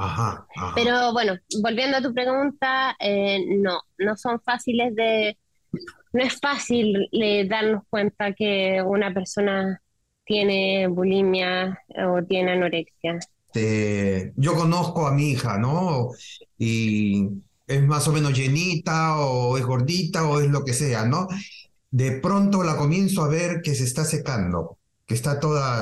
Ajá, 0.01 0.47
Pero 0.75 1.11
bueno, 1.11 1.33
volviendo 1.61 1.97
a 1.97 2.01
tu 2.01 2.13
pregunta, 2.13 2.95
eh, 2.99 3.43
no, 3.57 3.81
no 3.97 4.15
son 4.15 4.39
fáciles 4.39 4.95
de... 4.95 5.37
No 6.13 6.23
es 6.23 6.39
fácil 6.39 7.09
eh, 7.11 7.45
darnos 7.49 7.83
cuenta 7.89 8.33
que 8.33 8.81
una 8.81 9.13
persona 9.13 9.81
tiene 10.23 10.87
bulimia 10.87 11.77
o 12.07 12.23
tiene 12.23 12.53
anorexia. 12.53 13.19
yo 14.37 14.55
conozco 14.55 15.05
a 15.05 15.13
mi 15.13 15.31
hija, 15.31 15.57
¿no? 15.57 16.11
Y 16.57 17.27
es 17.67 17.83
más 17.83 18.07
o 18.07 18.13
menos 18.13 18.37
llenita 18.37 19.19
o 19.19 19.57
es 19.57 19.65
gordita 19.65 20.29
o 20.29 20.39
es 20.39 20.49
lo 20.49 20.63
que 20.63 20.73
sea, 20.73 21.05
¿no? 21.05 21.27
De 21.91 22.13
pronto 22.13 22.63
la 22.63 22.77
comienzo 22.77 23.23
a 23.23 23.27
ver 23.27 23.61
que 23.61 23.75
se 23.75 23.83
está 23.83 24.05
secando, 24.05 24.77
que 25.05 25.13
está 25.13 25.39
toda 25.41 25.81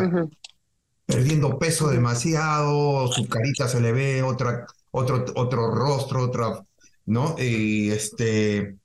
perdiendo 1.07 1.57
peso 1.57 1.87
demasiado, 1.87 3.07
su 3.07 3.27
carita 3.27 3.67
se 3.67 3.79
le 3.79 3.93
ve 3.93 4.21
otra, 4.21 4.67
otro, 4.91 5.25
otro 5.35 5.73
rostro, 5.73 6.23
otra, 6.23 6.63
¿no? 7.05 7.35
Y 7.39 7.89
este, 7.89 8.75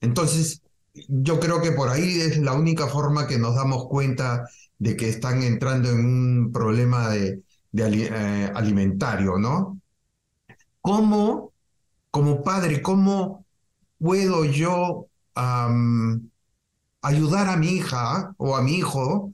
entonces, 0.00 0.62
yo 1.06 1.38
creo 1.38 1.60
que 1.60 1.72
por 1.72 1.90
ahí 1.90 2.20
es 2.20 2.38
la 2.38 2.54
única 2.54 2.88
forma 2.88 3.26
que 3.26 3.38
nos 3.38 3.54
damos 3.54 3.86
cuenta 3.88 4.48
de 4.78 4.96
que 4.96 5.10
están 5.10 5.42
entrando 5.42 5.90
en 5.90 6.04
un 6.04 6.50
problema 6.52 7.10
de, 7.10 7.42
eh, 7.74 8.50
alimentario, 8.54 9.38
¿no? 9.38 9.78
¿Cómo 10.80 11.52
como 12.10 12.42
padre, 12.42 12.82
¿cómo 12.82 13.46
puedo 13.98 14.44
yo 14.44 15.06
ayudar 17.00 17.48
a 17.48 17.56
mi 17.56 17.68
hija 17.68 18.34
o 18.36 18.54
a 18.54 18.62
mi 18.62 18.74
hijo 18.74 19.32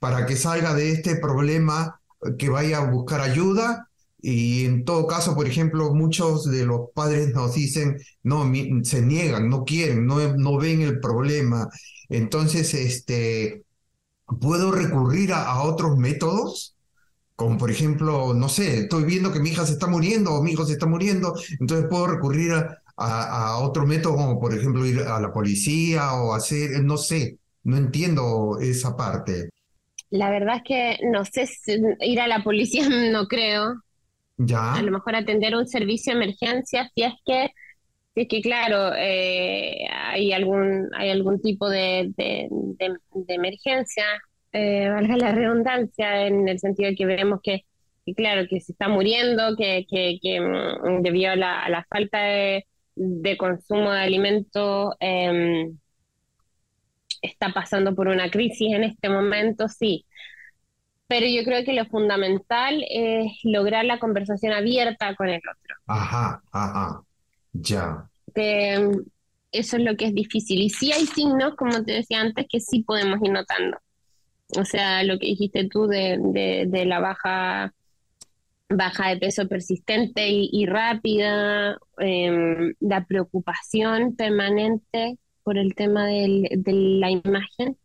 para 0.00 0.26
que 0.26 0.36
salga 0.36 0.74
de 0.74 0.90
este 0.92 1.16
problema, 1.16 2.00
que 2.38 2.48
vaya 2.50 2.78
a 2.78 2.90
buscar 2.90 3.20
ayuda? 3.20 3.88
Y 4.20 4.64
en 4.66 4.84
todo 4.84 5.06
caso, 5.06 5.34
por 5.36 5.46
ejemplo, 5.46 5.94
muchos 5.94 6.50
de 6.50 6.66
los 6.66 6.90
padres 6.94 7.32
nos 7.34 7.54
dicen, 7.54 7.98
no, 8.24 8.50
se 8.82 9.02
niegan, 9.02 9.48
no 9.48 9.64
quieren, 9.64 10.06
no, 10.06 10.36
no 10.36 10.58
ven 10.58 10.82
el 10.82 11.00
problema. 11.00 11.68
Entonces, 12.08 12.74
este, 12.74 13.64
¿puedo 14.40 14.72
recurrir 14.72 15.32
a 15.32 15.62
otros 15.62 15.96
métodos? 15.96 16.74
Como 17.40 17.56
por 17.56 17.70
ejemplo, 17.70 18.34
no 18.34 18.50
sé, 18.50 18.80
estoy 18.80 19.04
viendo 19.04 19.32
que 19.32 19.40
mi 19.40 19.48
hija 19.48 19.64
se 19.64 19.72
está 19.72 19.86
muriendo 19.86 20.34
o 20.34 20.42
mi 20.42 20.52
hijo 20.52 20.66
se 20.66 20.74
está 20.74 20.84
muriendo, 20.84 21.34
entonces 21.58 21.86
puedo 21.88 22.06
recurrir 22.06 22.52
a, 22.52 23.56
otro 23.60 23.86
método 23.86 24.16
como 24.16 24.38
por 24.38 24.52
ejemplo 24.54 24.84
ir 24.84 25.00
a 25.00 25.18
la 25.20 25.32
policía 25.32 26.12
o 26.12 26.34
hacer, 26.34 26.82
no 26.84 26.98
sé, 26.98 27.38
no 27.64 27.78
entiendo 27.78 28.58
esa 28.60 28.94
parte. 28.94 29.48
La 30.10 30.30
verdad 30.30 30.56
es 30.56 30.62
que 30.64 30.98
no 31.04 31.24
sé, 31.24 31.46
si 31.46 31.80
ir 32.00 32.20
a 32.20 32.28
la 32.28 32.42
policía 32.42 32.88
no 33.12 33.26
creo. 33.26 33.80
Ya. 34.36 34.74
A 34.74 34.82
lo 34.82 34.90
mejor 34.90 35.16
atender 35.16 35.54
un 35.54 35.66
servicio 35.66 36.12
de 36.14 36.24
emergencia, 36.24 36.90
si 36.94 37.02
es 37.02 37.12
que, 37.26 37.50
si 38.14 38.22
es 38.22 38.28
que 38.28 38.40
claro, 38.40 38.94
eh, 38.96 39.86
hay 39.90 40.32
algún 40.32 40.88
hay 40.94 41.10
algún 41.10 41.40
tipo 41.42 41.68
de, 41.68 42.10
de, 42.16 42.48
de 42.48 43.34
emergencia 43.34 44.04
eh, 44.52 44.88
valga 44.88 45.16
la 45.16 45.32
redundancia, 45.32 46.26
en 46.26 46.48
el 46.48 46.58
sentido 46.58 46.90
de 46.90 46.96
que 46.96 47.06
vemos 47.06 47.40
que, 47.42 47.64
claro, 48.16 48.46
que 48.48 48.60
se 48.60 48.72
está 48.72 48.88
muriendo, 48.88 49.56
que, 49.56 49.86
que, 49.88 50.40
mm, 50.40 51.02
debido 51.02 51.32
a 51.32 51.36
la, 51.36 51.86
falta 51.88 52.18
de, 52.18 52.66
de 52.96 53.36
consumo 53.36 53.92
de 53.92 54.00
alimentos 54.00 54.94
em, 55.00 55.78
está 57.22 57.52
pasando 57.52 57.94
por 57.94 58.08
una 58.08 58.30
crisis 58.30 58.72
en 58.72 58.84
este 58.84 59.08
momento, 59.08 59.68
sí. 59.68 60.06
Pero 61.06 61.26
yo 61.26 61.42
creo 61.44 61.64
que 61.64 61.72
lo 61.72 61.86
fundamental 61.86 62.84
es 62.88 63.32
lograr 63.42 63.84
la 63.84 63.98
conversación 63.98 64.52
abierta 64.52 65.14
con 65.16 65.28
el 65.28 65.40
otro. 65.40 65.76
Ajá, 65.86 66.40
ajá, 66.52 67.02
ya. 67.52 68.08
Que 68.34 68.74
em, 68.74 69.04
eso 69.50 69.76
es 69.76 69.82
lo 69.82 69.96
que 69.96 70.06
es 70.06 70.14
difícil. 70.14 70.60
Y 70.60 70.70
sí 70.70 70.92
hay 70.92 71.06
signos, 71.06 71.56
como 71.56 71.82
te 71.84 71.92
decía 71.92 72.20
antes, 72.20 72.46
que 72.48 72.60
sí 72.60 72.82
podemos 72.84 73.18
ir 73.22 73.32
notando. 73.32 73.78
O 74.56 74.64
sea, 74.64 75.02
lo 75.02 75.18
que 75.18 75.26
dijiste 75.26 75.68
tú 75.68 75.86
de, 75.86 76.18
de, 76.68 76.84
la 76.84 77.00
baja 77.00 77.72
baja 78.68 79.08
de 79.08 79.16
peso 79.16 79.48
persistente 79.48 80.28
y, 80.28 80.64
rápida, 80.66 81.76
em, 81.98 82.72
la 82.78 83.04
preocupación 83.04 84.14
permanente 84.14 85.18
por 85.50 85.58
el 85.58 85.74
tema 85.74 86.06
del, 86.06 86.46
de 86.58 86.72
la 86.72 87.10
imagen, 87.10 87.76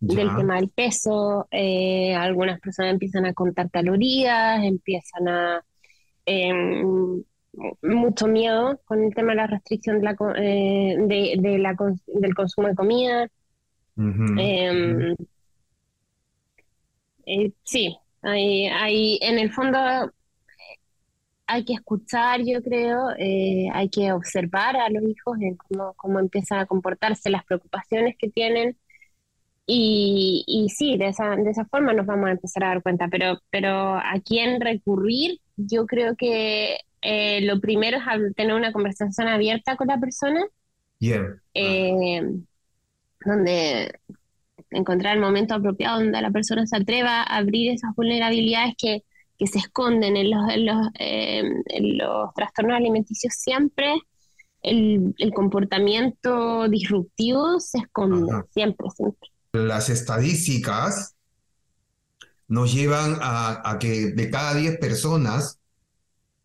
del 0.00 0.28
tema 0.34 0.56
del 0.56 0.70
peso, 0.70 1.46
eh, 1.52 2.12
algunas 2.16 2.58
personas 2.58 2.94
empiezan 2.94 3.26
a 3.26 3.32
contar 3.32 3.70
calorías, 3.70 4.64
empiezan 4.64 5.28
a... 5.28 5.64
Em, 6.24 7.22
mucho 7.80 8.26
miedo 8.26 8.80
con 8.86 9.04
el 9.04 9.14
tema 9.14 9.30
de 9.30 9.36
la 9.36 9.46
restricción 9.46 10.00
de 10.00 10.02
la, 10.02 10.16
eh, 10.36 10.96
de, 10.98 11.58
la, 11.60 11.76
del 12.08 12.34
consumo 12.34 12.66
de 12.66 12.74
comida. 12.74 13.28
Em, 13.96 15.14
eh, 17.24 17.52
sí, 17.62 17.96
hay, 18.22 18.66
hay, 18.66 19.20
en 19.22 19.38
el 19.38 19.52
fondo 19.52 19.78
hay 21.46 21.64
que 21.64 21.74
escuchar, 21.74 22.42
yo 22.44 22.62
creo, 22.62 23.10
eh, 23.18 23.68
hay 23.72 23.88
que 23.88 24.12
observar 24.12 24.76
a 24.76 24.90
los 24.90 25.02
hijos 25.04 25.38
en 25.40 25.56
cómo, 25.56 25.94
cómo 25.94 26.18
empiezan 26.18 26.58
a 26.58 26.66
comportarse, 26.66 27.30
las 27.30 27.44
preocupaciones 27.44 28.16
que 28.18 28.28
tienen. 28.28 28.76
Y, 29.66 30.44
y 30.46 30.68
sí, 30.70 30.96
de 30.96 31.08
esa, 31.08 31.36
de 31.36 31.50
esa 31.50 31.64
forma 31.66 31.92
nos 31.92 32.06
vamos 32.06 32.28
a 32.28 32.32
empezar 32.32 32.64
a 32.64 32.68
dar 32.68 32.82
cuenta, 32.82 33.08
pero, 33.08 33.40
pero 33.50 33.96
a 33.96 34.14
quién 34.24 34.60
recurrir, 34.60 35.40
yo 35.56 35.86
creo 35.86 36.16
que 36.16 36.78
eh, 37.02 37.40
lo 37.42 37.60
primero 37.60 37.98
es 37.98 38.34
tener 38.34 38.54
una 38.54 38.72
conversación 38.72 39.28
abierta 39.28 39.76
con 39.76 39.88
la 39.88 39.98
persona. 39.98 40.44
Eh, 41.54 42.22
donde 43.24 43.92
encontrar 44.70 45.14
el 45.16 45.22
momento 45.22 45.54
apropiado 45.54 45.98
donde 46.00 46.20
la 46.20 46.30
persona 46.30 46.66
se 46.66 46.76
atreva 46.76 47.22
a 47.22 47.36
abrir 47.36 47.72
esas 47.72 47.94
vulnerabilidades 47.94 48.74
que, 48.78 49.02
que 49.38 49.46
se 49.46 49.58
esconden 49.58 50.16
en 50.16 50.30
los, 50.30 50.48
en 50.50 50.66
los, 50.66 50.86
eh, 50.98 51.42
en 51.66 51.98
los 51.98 52.32
trastornos 52.34 52.76
alimenticios 52.76 53.34
siempre. 53.34 53.94
El, 54.62 55.14
el, 55.18 55.32
comportamiento 55.32 56.68
disruptivo 56.68 57.60
se 57.60 57.78
esconde, 57.78 58.32
siempre, 58.50 58.88
siempre. 58.90 59.28
Las 59.52 59.90
estadísticas 59.90 61.14
nos 62.48 62.74
llevan 62.74 63.16
a, 63.20 63.70
a 63.70 63.78
que 63.78 64.12
de 64.12 64.30
cada 64.30 64.54
10 64.54 64.78
personas, 64.78 65.60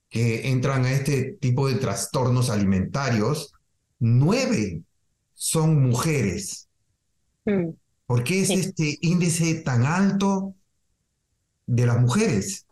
que 0.10 0.50
entran 0.50 0.86
a 0.86 0.92
este 0.92 1.38
tipo 1.40 1.68
de 1.68 1.76
trastornos 1.76 2.50
alimentarios, 2.50 3.54
nueve 3.98 4.84
son 5.34 5.82
mujeres. 5.82 6.68
Mm. 7.46 7.70
¿Por 8.06 8.24
qué 8.26 8.42
es 8.42 8.50
este 8.50 8.98
índice 9.02 9.62
tan 9.62 9.86
alto 9.86 10.54
de 11.66 11.86
las 11.86 12.00
mujeres? 12.02 12.66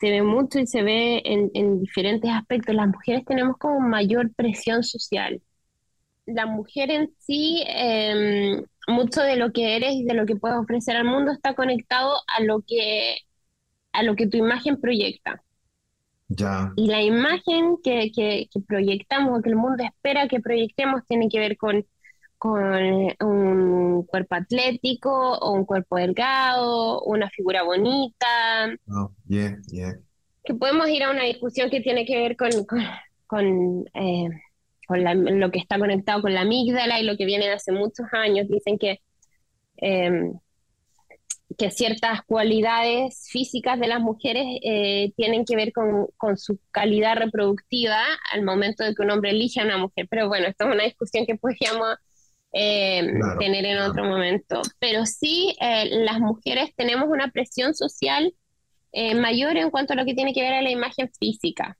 Se 0.00 0.10
ve 0.10 0.22
mucho 0.22 0.58
y 0.60 0.66
se 0.66 0.82
ve 0.82 1.22
en, 1.24 1.80
diferentes 1.80 2.30
aspectos. 2.30 2.74
Las 2.74 2.88
mujeres 2.88 3.24
tenemos 3.24 3.56
como 3.58 3.80
mayor 3.80 4.32
presión 4.34 4.82
social. 4.84 5.42
La 6.26 6.46
mujer 6.46 6.90
en 6.90 7.10
sí, 7.18 7.64
em, 7.66 8.62
mucho 8.86 9.22
de 9.22 9.36
lo 9.36 9.52
que 9.52 9.76
eres 9.76 9.92
y 9.94 10.04
de 10.04 10.14
lo 10.14 10.26
que 10.26 10.36
puedes 10.36 10.58
ofrecer 10.58 10.96
al 10.96 11.04
mundo 11.04 11.32
está 11.32 11.54
conectado 11.54 12.14
a 12.36 12.42
lo 12.42 12.62
que, 12.66 13.16
a 13.92 14.02
lo 14.02 14.14
que 14.14 14.26
tu 14.28 14.36
imagen 14.36 14.80
proyecta. 14.80 15.42
Y 16.76 16.86
la 16.88 17.02
imagen 17.02 17.78
que, 17.82 18.12
que, 18.12 18.48
proyectamos, 18.66 19.42
que 19.42 19.48
el 19.48 19.56
mundo 19.56 19.82
espera 19.82 20.28
que 20.28 20.40
proyectemos, 20.40 21.04
tiene 21.06 21.28
que 21.28 21.38
ver 21.40 21.56
con, 21.56 21.86
con 22.38 23.14
un 23.20 24.06
cuerpo 24.06 24.36
atlético 24.36 25.10
o 25.38 25.52
un 25.52 25.64
cuerpo 25.64 25.96
delgado, 25.96 27.02
una 27.02 27.28
figura 27.30 27.62
bonita. 27.62 28.76
Oh, 28.88 29.12
que 29.28 30.54
podemos 30.54 30.88
ir 30.88 31.02
a 31.02 31.10
una 31.10 31.24
discusión 31.24 31.68
que 31.68 31.80
tiene 31.80 32.06
que 32.06 32.16
ver 32.16 32.36
con, 32.36 32.50
con, 33.26 33.84
eh, 33.94 34.28
lo 34.88 35.50
que 35.50 35.58
está 35.58 35.78
conectado 35.78 36.22
con 36.22 36.32
la 36.32 36.42
amígdala 36.42 37.00
y 37.00 37.04
lo 37.04 37.16
que 37.16 37.26
viene 37.26 37.46
de 37.46 37.52
hace 37.52 37.72
muchos 37.72 38.06
años. 38.12 38.48
Dicen 38.48 38.78
que 38.78 39.00
eh, 39.80 40.32
que 41.56 41.70
ciertas 41.70 42.22
cualidades 42.22 43.28
físicas 43.30 43.80
de 43.80 43.88
las 43.88 44.00
mujeres 44.00 44.44
eh, 44.62 45.12
tienen 45.16 45.44
que 45.44 45.56
ver 45.56 45.72
con, 45.72 46.08
su 46.36 46.60
calidad 46.70 47.16
reproductiva 47.16 48.00
al 48.32 48.44
momento 48.44 48.84
de 48.84 48.94
que 48.94 49.02
un 49.02 49.10
hombre 49.10 49.30
elige 49.30 49.60
a 49.60 49.64
una 49.64 49.78
mujer. 49.78 50.06
Pero 50.10 50.28
bueno, 50.28 50.46
esto 50.46 50.68
es 50.68 50.74
una 50.74 50.84
discusión 50.84 51.24
que 51.26 51.36
podríamos 51.36 51.96
eh, 52.58 53.08
tener 53.38 53.64
en 53.64 53.78
otro 53.78 54.04
momento. 54.04 54.62
Pero 54.78 55.06
sí, 55.06 55.56
eh, 55.60 55.88
las 56.04 56.20
mujeres 56.20 56.74
tenemos 56.76 57.08
una 57.08 57.30
presión 57.30 57.74
social 57.74 58.34
mayor 59.16 59.56
en 59.58 59.70
cuanto 59.70 59.92
a 59.92 59.96
lo 59.96 60.04
que 60.04 60.14
tiene 60.14 60.32
que 60.32 60.40
ver 60.40 60.54
a 60.54 60.62
la 60.62 60.70
imagen 60.70 61.08
física. 61.20 61.78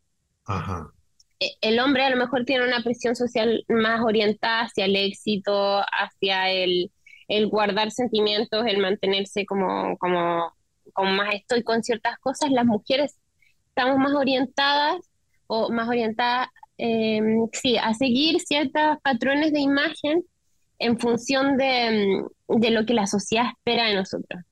El 1.60 1.80
hombre 1.80 2.04
a 2.04 2.10
lo 2.10 2.16
mejor 2.16 2.44
tiene 2.44 2.64
una 2.64 2.82
presión 2.82 3.16
social 3.16 3.64
más 3.68 4.02
orientada 4.04 4.60
hacia 4.60 4.84
el 4.84 4.94
éxito, 4.94 5.80
hacia 5.90 6.50
el 6.50 6.92
el 7.28 7.48
guardar 7.48 7.90
sentimientos, 7.90 8.66
el 8.66 8.78
mantenerse 8.78 9.44
como, 9.44 9.96
como, 9.98 10.52
como 10.94 11.12
más 11.12 11.34
estoy 11.34 11.62
con 11.62 11.82
ciertas 11.82 12.18
cosas, 12.18 12.50
las 12.50 12.64
mujeres 12.64 13.16
estamos 13.68 13.98
más 13.98 14.14
orientadas 14.14 14.96
o 15.46 15.70
más 15.70 15.88
orientadas, 15.88 16.48
em, 16.78 17.48
sí, 17.52 17.76
a 17.76 17.92
seguir 17.94 18.40
ciertos 18.40 18.98
patrones 19.02 19.52
de 19.52 19.60
imagen 19.60 20.24
en 20.78 20.98
función 20.98 21.56
de, 21.56 22.22
de 22.48 22.70
lo 22.70 22.86
que 22.86 22.94
la 22.94 23.06
sociedad 23.06 23.46
espera 23.56 23.86
de 23.86 23.94
nosotros. 23.94 24.42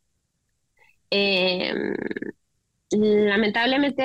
Em, 1.11 1.95
lamentablemente 2.91 4.03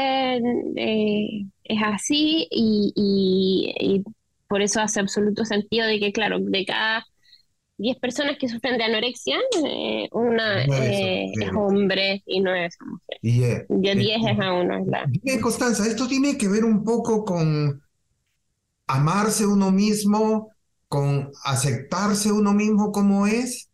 eh, 0.76 1.46
es 1.64 1.80
así 1.84 2.48
y, 2.50 2.94
y, 2.96 4.04
por 4.48 4.62
eso 4.62 4.82
hace 4.82 5.00
absoluto 5.00 5.46
sentido 5.46 5.88
de 5.88 6.00
que, 6.00 6.12
claro, 6.12 6.38
de 6.40 6.66
cada 6.66 7.06
10 7.78 7.98
personas 8.00 8.38
que 8.38 8.50
sufren 8.50 8.78
de 8.78 8.84
anorexia, 8.84 9.38
eh, 9.66 10.10
una 10.12 10.64
eh, 10.66 11.32
es 11.40 11.52
hombre 11.56 12.22
y 12.26 12.42
no 12.42 12.54
es 12.54 12.78
mujer. 12.86 13.18
Y, 13.22 13.44
eh, 13.44 13.66
10 13.70 14.22
es 14.30 14.40
a 14.40 14.54
uno. 14.54 14.78
Es 14.78 14.88
la... 14.88 15.40
Constanza, 15.42 15.88
esto 15.88 16.08
tiene 16.08 16.38
que 16.38 16.48
ver 16.48 16.66
un 16.66 16.84
poco 16.84 17.24
con 17.26 17.82
amarse 18.88 19.46
uno 19.46 19.72
mismo, 19.72 20.51
con 20.92 21.32
aceptarse 21.46 22.34
uno 22.34 22.52
mismo 22.54 22.92
como 22.92 23.26
es, 23.26 23.70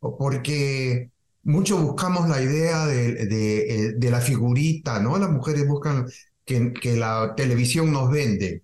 porque 0.00 1.10
mucho 1.42 1.76
buscamos 1.76 2.30
la 2.30 2.40
idea 2.40 2.86
de, 2.86 3.26
de, 3.26 3.92
de, 3.94 4.10
la 4.10 4.22
figurita, 4.22 4.98
¿no? 4.98 5.18
Las 5.18 5.28
mujeres 5.28 5.68
buscan 5.68 6.06
que, 6.46 6.72
que 6.72 6.96
la 6.96 7.34
televisión 7.36 7.92
nos 7.92 8.10
vende 8.10 8.62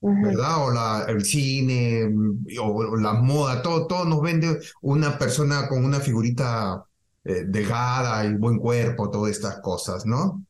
¿verdad? 0.00 0.66
O 0.66 0.72
la, 0.72 1.04
el 1.08 1.24
cine, 1.24 2.12
o, 2.60 2.96
la 2.96 3.12
moda, 3.14 3.62
todo, 3.62 3.86
todo 3.86 4.04
nos 4.04 4.20
vende 4.20 4.58
una 4.82 5.16
persona 5.16 5.68
con 5.68 5.84
una 5.84 6.00
figurita 6.00 6.84
eh, 7.24 7.44
delgada 7.46 8.24
y 8.24 8.34
buen 8.34 8.58
cuerpo, 8.58 9.10
todas 9.10 9.30
estas 9.32 9.60
cosas, 9.60 10.06
¿no? 10.06 10.44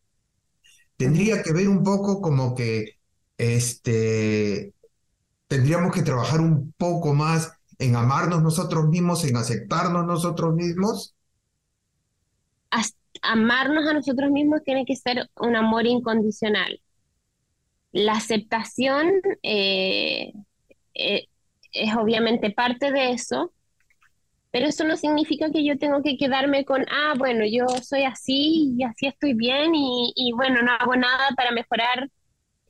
Tendría 0.97 1.43
que 1.43 1.53
ver 1.53 1.69
un 1.69 1.83
poco 1.83 2.23
como 2.23 2.55
que 2.55 2.97
este, 3.37 4.73
tendríamos 5.49 5.93
que 5.93 6.03
trabajar 6.03 6.41
un 6.41 6.73
poco 6.77 7.15
más 7.15 7.53
en 7.79 7.97
amarnos 7.97 8.43
nosotros 8.43 8.89
mismos, 8.89 9.25
en 9.25 9.37
aceptarnos 9.37 10.07
nosotros 10.07 10.55
mismos. 10.55 11.15
Amarnos 13.23 13.87
a 13.87 13.95
nosotros 13.95 14.31
mismos 14.31 14.63
tiene 14.63 14.85
que 14.85 14.95
ser 14.95 15.31
un 15.41 15.57
amor 15.57 15.87
incondicional 15.87 16.81
la 17.97 18.13
aceptación 18.13 19.11
eh, 19.43 20.33
eh, 20.95 21.27
es 21.73 21.97
obviamente 21.97 22.51
parte 22.51 22.93
de 22.93 23.13
eso, 23.13 23.53
pero 24.51 24.67
eso 24.67 24.85
no 24.85 24.97
significa 24.97 25.51
que 25.51 25.65
yo 25.65 25.79
tengo 25.79 26.03
que 26.03 26.17
quedarme 26.19 26.65
con, 26.65 26.85
ah, 26.91 27.15
bueno, 27.17 27.45
yo 27.51 27.67
soy 27.83 28.05
así 28.05 28.75
y 28.79 28.85
así 28.85 29.07
estoy 29.07 29.35
bien 29.35 29.73
y, 29.75 30.33
bueno, 30.35 30.63
no 30.63 30.73
hago 30.73 30.97
nada 30.97 31.29
para 31.37 31.53
mejorar 31.53 32.11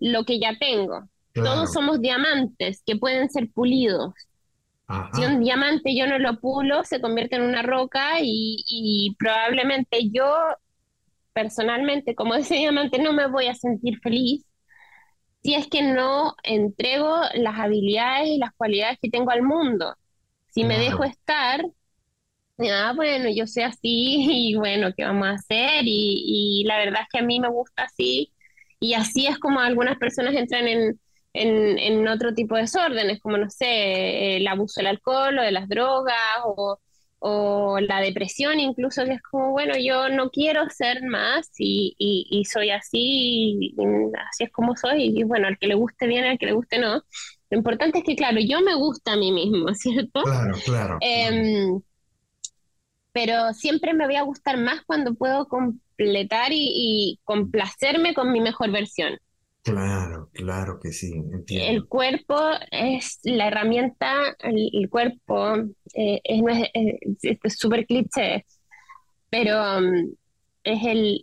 lo 0.00 0.24
que 0.24 0.38
ya 0.40 0.56
tengo. 0.58 1.08
Todos 1.42 1.72
somos 1.72 2.00
diamantes 2.00 2.82
que 2.84 2.96
pueden 2.96 3.30
ser 3.30 3.50
pulidos. 3.50 4.14
Si 5.12 5.24
un 5.24 5.40
diamante 5.40 5.96
yo 5.96 6.06
no 6.06 6.18
lo 6.18 6.38
pulo, 6.38 6.84
se 6.84 7.00
convierte 7.00 7.36
en 7.36 7.42
una 7.42 7.62
roca 7.62 8.20
y, 8.20 8.64
y 8.68 9.16
probablemente 9.18 10.10
yo, 10.10 10.32
personalmente, 11.32 12.14
como 12.14 12.34
ese 12.36 12.54
diamante, 12.54 12.98
no 12.98 13.12
me 13.12 13.26
voy 13.26 13.46
a 13.46 13.54
sentir 13.54 13.98
feliz 14.00 14.46
si 15.46 15.54
es 15.54 15.68
que 15.68 15.80
no 15.80 16.34
entrego 16.42 17.20
las 17.34 17.56
habilidades 17.56 18.30
y 18.30 18.38
las 18.38 18.52
cualidades 18.56 18.98
que 19.00 19.10
tengo 19.10 19.30
al 19.30 19.42
mundo. 19.42 19.94
Si 20.48 20.64
me 20.64 20.76
dejo 20.76 21.04
estar, 21.04 21.64
ah, 22.58 22.92
bueno, 22.96 23.28
yo 23.30 23.46
sé 23.46 23.62
así 23.62 24.26
y 24.50 24.56
bueno, 24.56 24.90
¿qué 24.96 25.04
vamos 25.04 25.28
a 25.28 25.32
hacer? 25.32 25.84
Y, 25.84 26.64
la 26.66 26.78
verdad 26.78 27.02
es 27.02 27.08
que 27.12 27.18
a 27.20 27.22
mí 27.22 27.38
me 27.38 27.48
gusta 27.48 27.84
así. 27.84 28.32
Y 28.80 28.94
así 28.94 29.28
es 29.28 29.38
como 29.38 29.60
algunas 29.60 29.98
personas 29.98 30.34
entran 30.34 30.66
en, 30.66 31.00
en, 31.36 32.08
otro 32.08 32.34
tipo 32.34 32.54
de 32.54 32.62
desórdenes, 32.62 33.20
como 33.20 33.36
no 33.36 33.50
sé, 33.50 34.36
el 34.36 34.46
abuso 34.46 34.80
del 34.80 34.88
alcohol 34.88 35.38
o 35.38 35.42
de 35.42 35.52
las 35.52 35.68
drogas 35.68 36.16
o, 36.44 36.78
o 37.18 37.80
la 37.80 38.00
depresión 38.00 38.60
incluso, 38.60 39.04
que 39.04 39.14
es 39.14 39.22
como, 39.22 39.50
bueno, 39.50 39.74
yo 39.78 40.08
no 40.08 40.30
quiero 40.30 40.68
ser 40.70 41.02
más 41.02 41.50
y, 41.58 41.94
y, 41.98 42.44
soy 42.44 42.70
así, 42.70 43.74
así 44.30 44.44
es 44.44 44.52
como 44.52 44.76
soy, 44.76 45.18
y 45.18 45.24
bueno, 45.24 45.48
al 45.48 45.58
que 45.58 45.66
le 45.66 45.74
guste 45.74 46.06
bien, 46.06 46.24
al 46.24 46.38
que 46.38 46.46
le 46.46 46.52
guste 46.52 46.78
no. 46.78 47.02
Lo 47.50 47.58
importante 47.58 47.98
es 47.98 48.04
que, 48.04 48.16
claro, 48.16 48.38
yo 48.40 48.60
me 48.60 48.74
gusta 48.74 49.12
a 49.12 49.16
mí 49.16 49.32
mismo, 49.32 49.68
¿cierto? 49.74 50.22
Claro, 50.22 50.54
claro. 50.64 50.98
Em, 51.00 51.80
pero 53.12 53.54
siempre 53.54 53.94
me 53.94 54.06
voy 54.06 54.16
a 54.16 54.22
gustar 54.22 54.58
más 54.58 54.82
cuando 54.84 55.14
puedo 55.14 55.48
completar 55.48 56.52
y, 56.52 56.68
y 56.74 57.20
complacerme 57.24 58.14
con 58.14 58.30
mi 58.32 58.40
mejor 58.40 58.70
versión. 58.70 59.18
Claro, 59.66 60.30
claro 60.32 60.78
que 60.80 60.92
sí, 60.92 61.12
entiendo. 61.12 61.66
El 61.68 61.88
cuerpo 61.88 62.38
es 62.70 63.18
la 63.24 63.48
herramienta, 63.48 64.36
el, 64.38 64.88
cuerpo 64.88 65.56
eh, 65.92 66.20
es 66.22 67.58
súper 67.58 67.84
cliché, 67.84 68.46
pero 69.28 69.78
um, 69.78 70.14
es 70.62 70.84
el, 70.84 71.20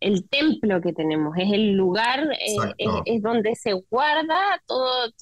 el, 0.00 0.28
templo 0.30 0.80
que 0.80 0.94
tenemos, 0.94 1.36
es 1.36 1.52
el 1.52 1.72
lugar, 1.72 2.26
eh, 2.40 2.94
es, 3.04 3.20
donde 3.20 3.54
se 3.54 3.74
guarda 3.74 4.62
todo, 4.66 5.12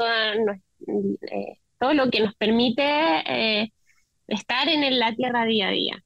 eh, 0.87 1.59
todo 1.81 1.95
lo 1.95 2.09
que 2.13 2.21
nos 2.21 2.37
permite 2.37 3.73
estar 4.29 4.69
en 4.69 5.01
la 5.01 5.17
tierra 5.17 5.45
día 5.47 5.67
a 5.67 5.73
día. 5.73 6.05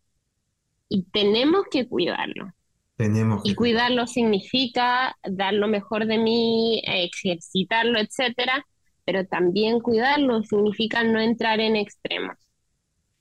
Y 0.89 1.03
tenemos 1.11 1.67
que 1.71 1.87
cuidarlo 1.87 2.56
y 2.99 3.55
cuidarlo 3.55 4.07
significa 4.07 5.17
dar 5.23 5.53
lo 5.53 5.69
mejor 5.69 6.07
de 6.07 6.17
mí, 6.17 6.83
ejercitarlo, 6.85 7.99
etcétera, 7.99 8.67
pero 9.05 9.27
también 9.27 9.81
cuidarlo 9.81 10.43
significa 10.43 11.05
no 11.05 11.21
entrar 11.21 11.61
en 11.61 11.77
extremos. 11.77 12.37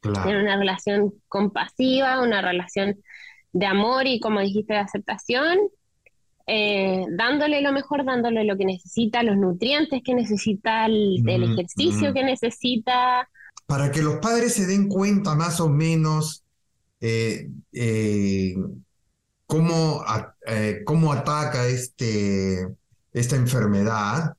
Tener 0.02 0.38
una 0.38 0.58
relación 0.58 1.14
compasiva, 1.28 2.22
una 2.22 2.42
relación 2.42 2.96
de 3.52 3.66
amor 3.66 4.06
y, 4.08 4.20
como 4.20 4.40
dijiste, 4.40 4.74
de 4.74 4.80
aceptación, 4.80 5.58
eh, 6.48 7.06
dándole 7.10 7.62
lo 7.62 7.72
mejor, 7.72 8.06
dándole 8.06 8.44
lo 8.46 8.56
que 8.56 8.66
necesita, 8.66 9.24
los 9.24 9.36
nutrientes 9.36 10.02
que 10.04 10.14
necesita, 10.14 10.86
el, 10.86 11.22
ejercicio 11.28 12.14
que 12.14 12.24
necesita. 12.24 13.28
Para 13.66 13.92
que 13.92 14.02
los 14.02 14.18
padres 14.18 14.54
se 14.54 14.68
den 14.68 14.88
cuenta 14.88 15.36
más 15.36 15.60
o 15.60 15.70
menos 15.70 16.44
eh, 17.02 17.50
eh, 17.74 18.56
cómo, 19.46 20.04
eh, 20.48 20.82
cómo 20.86 21.14
ataca 21.14 21.68
este, 21.68 22.68
esta 23.14 23.36
enfermedad. 23.36 24.36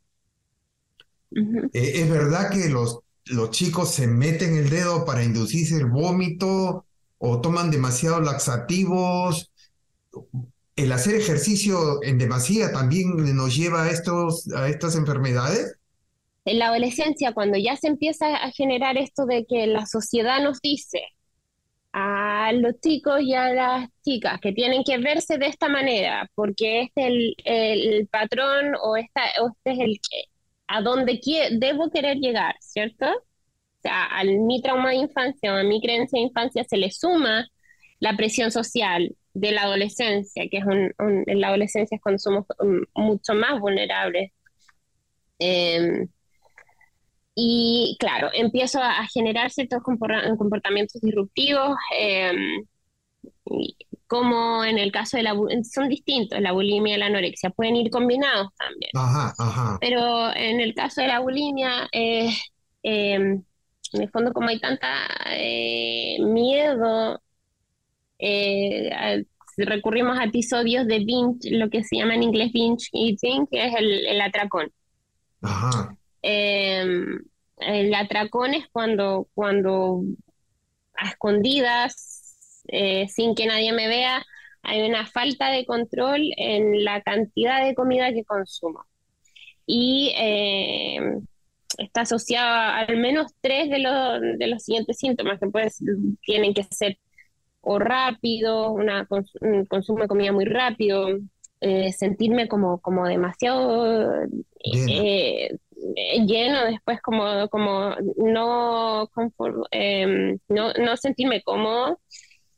Eh, 1.30 1.70
es 1.72 2.10
verdad 2.10 2.50
que 2.50 2.68
los, 2.68 3.00
los 3.26 3.50
chicos 3.50 3.90
se 3.90 4.06
meten 4.06 4.56
el 4.56 4.70
dedo 4.70 5.04
para 5.04 5.24
inducirse 5.24 5.76
el 5.76 5.86
vómito 5.86 6.86
o 7.18 7.40
toman 7.40 7.70
demasiados 7.70 8.24
laxativos. 8.24 9.50
El 10.76 10.92
hacer 10.92 11.14
ejercicio 11.14 12.02
en 12.02 12.18
demasía 12.18 12.72
también 12.72 13.16
nos 13.34 13.56
lleva 13.56 13.84
a, 13.84 13.90
estos, 13.90 14.48
a 14.52 14.68
estas 14.68 14.96
enfermedades. 14.96 15.76
En 16.44 16.58
la 16.58 16.68
adolescencia, 16.68 17.32
cuando 17.32 17.58
ya 17.58 17.76
se 17.76 17.88
empieza 17.88 18.36
a 18.36 18.52
generar 18.52 18.96
esto 18.96 19.26
de 19.26 19.46
que 19.46 19.66
la 19.66 19.84
sociedad 19.86 20.40
nos 20.42 20.60
dice, 20.60 21.00
a 21.98 22.52
los 22.52 22.78
chicos 22.80 23.22
y 23.22 23.32
a 23.32 23.54
las 23.54 23.88
chicas 24.04 24.38
que 24.42 24.52
tienen 24.52 24.84
que 24.84 24.98
verse 24.98 25.38
de 25.38 25.46
esta 25.46 25.66
manera, 25.66 26.30
porque 26.34 26.82
este 26.82 27.06
es 27.06 27.38
el, 27.46 28.08
patrón 28.08 28.74
o, 28.82 28.98
esta, 28.98 29.22
este 29.28 29.72
es 29.72 29.78
el 29.78 30.00
a 30.68 30.82
donde 30.82 31.18
debo 31.52 31.90
querer 31.90 32.18
llegar, 32.18 32.54
¿cierto? 32.60 33.06
O 33.06 33.80
sea, 33.82 34.06
a 34.08 34.24
mi 34.24 34.60
trauma 34.60 34.90
de 34.90 34.96
infancia 34.96 35.54
o 35.54 35.56
a 35.56 35.62
mi 35.62 35.80
creencia 35.80 36.18
de 36.18 36.26
infancia 36.26 36.64
se 36.64 36.76
le 36.76 36.90
suma 36.90 37.46
la 37.98 38.14
presión 38.14 38.50
social 38.50 39.16
de 39.32 39.52
la 39.52 39.62
adolescencia, 39.62 40.48
que 40.50 40.58
es 40.58 40.66
un, 40.66 40.92
en 40.98 41.40
la 41.40 41.48
adolescencia 41.48 41.96
es 41.96 42.02
cuando 42.02 42.18
somos 42.18 42.44
mucho 42.94 43.32
más 43.32 43.58
vulnerables. 43.58 44.32
Eh, 45.38 46.08
y 47.38 47.98
claro, 48.00 48.30
empiezo 48.32 48.80
a, 48.82 49.06
generar 49.08 49.50
ciertos 49.50 49.82
comportamientos 49.82 51.02
disruptivos, 51.02 51.76
em, 51.94 52.64
como 54.06 54.64
en 54.64 54.78
el 54.78 54.90
caso 54.90 55.18
de 55.18 55.22
la 55.22 55.34
son 55.70 55.90
distintos, 55.90 56.40
la 56.40 56.52
bulimia 56.52 56.96
y 56.96 56.98
la 56.98 57.06
anorexia, 57.06 57.50
pueden 57.50 57.76
ir 57.76 57.90
combinados 57.90 58.48
también. 58.56 58.90
Ajá, 58.94 59.34
ajá. 59.38 59.76
Pero 59.82 60.34
en 60.34 60.60
el 60.60 60.74
caso 60.74 61.02
de 61.02 61.08
la 61.08 61.20
bulimia, 61.20 61.86
eh, 61.92 62.30
em, 62.82 63.42
en 63.92 64.02
el 64.02 64.10
fondo 64.10 64.32
como 64.32 64.48
hay 64.48 64.58
tanta 64.58 64.88
eh, 65.28 66.16
miedo, 66.20 67.20
eh, 68.18 69.26
recurrimos 69.58 70.18
a 70.18 70.24
episodios 70.24 70.86
de 70.86 71.00
binge, 71.00 71.50
lo 71.50 71.68
que 71.68 71.84
se 71.84 71.96
llama 71.96 72.14
en 72.14 72.22
inglés 72.22 72.50
binge 72.50 72.88
eating, 72.94 73.46
que 73.46 73.66
es 73.66 73.74
el, 73.74 74.06
el 74.06 74.20
atracón. 74.22 74.72
Ajá. 75.42 75.94
Em, 76.28 77.20
el 77.58 77.94
atracón 77.94 78.54
es 78.54 78.66
cuando, 78.68 79.28
cuando 79.32 80.02
a 80.96 81.10
escondidas, 81.10 82.64
eh, 82.66 83.06
sin 83.08 83.36
que 83.36 83.46
nadie 83.46 83.72
me 83.72 83.86
vea, 83.86 84.24
hay 84.62 84.82
una 84.82 85.06
falta 85.06 85.50
de 85.50 85.64
control 85.64 86.22
en 86.36 86.84
la 86.84 87.00
cantidad 87.02 87.64
de 87.64 87.76
comida 87.76 88.12
que 88.12 88.24
consumo. 88.24 88.84
Y 89.66 90.12
em, 90.16 91.24
está 91.78 92.00
asociado 92.00 92.88
al 92.88 92.96
menos 92.96 93.32
tres 93.40 93.70
de 93.70 93.78
los, 93.78 94.20
de 94.38 94.46
los 94.48 94.64
siguientes 94.64 94.98
síntomas 94.98 95.38
que 95.38 95.46
pues, 95.48 95.78
tienen 96.22 96.54
que 96.54 96.64
ser 96.64 96.98
o 97.60 97.78
rápido, 97.78 98.72
una 98.72 99.06
un 99.40 99.64
consumo 99.66 100.00
de 100.02 100.08
comida 100.08 100.32
muy 100.32 100.44
rápido, 100.44 101.08
eh, 101.60 101.92
sentirme 101.92 102.48
como, 102.48 102.80
como 102.80 103.06
demasiado 103.06 104.12
eh, 104.64 105.56
lleno 106.26 106.64
después 106.64 107.00
como, 107.02 107.48
como 107.48 107.94
no, 108.16 109.08
em, 109.70 110.38
no, 110.48 110.72
no 110.74 110.96
sentirme 110.96 111.42
cómodo. 111.42 112.00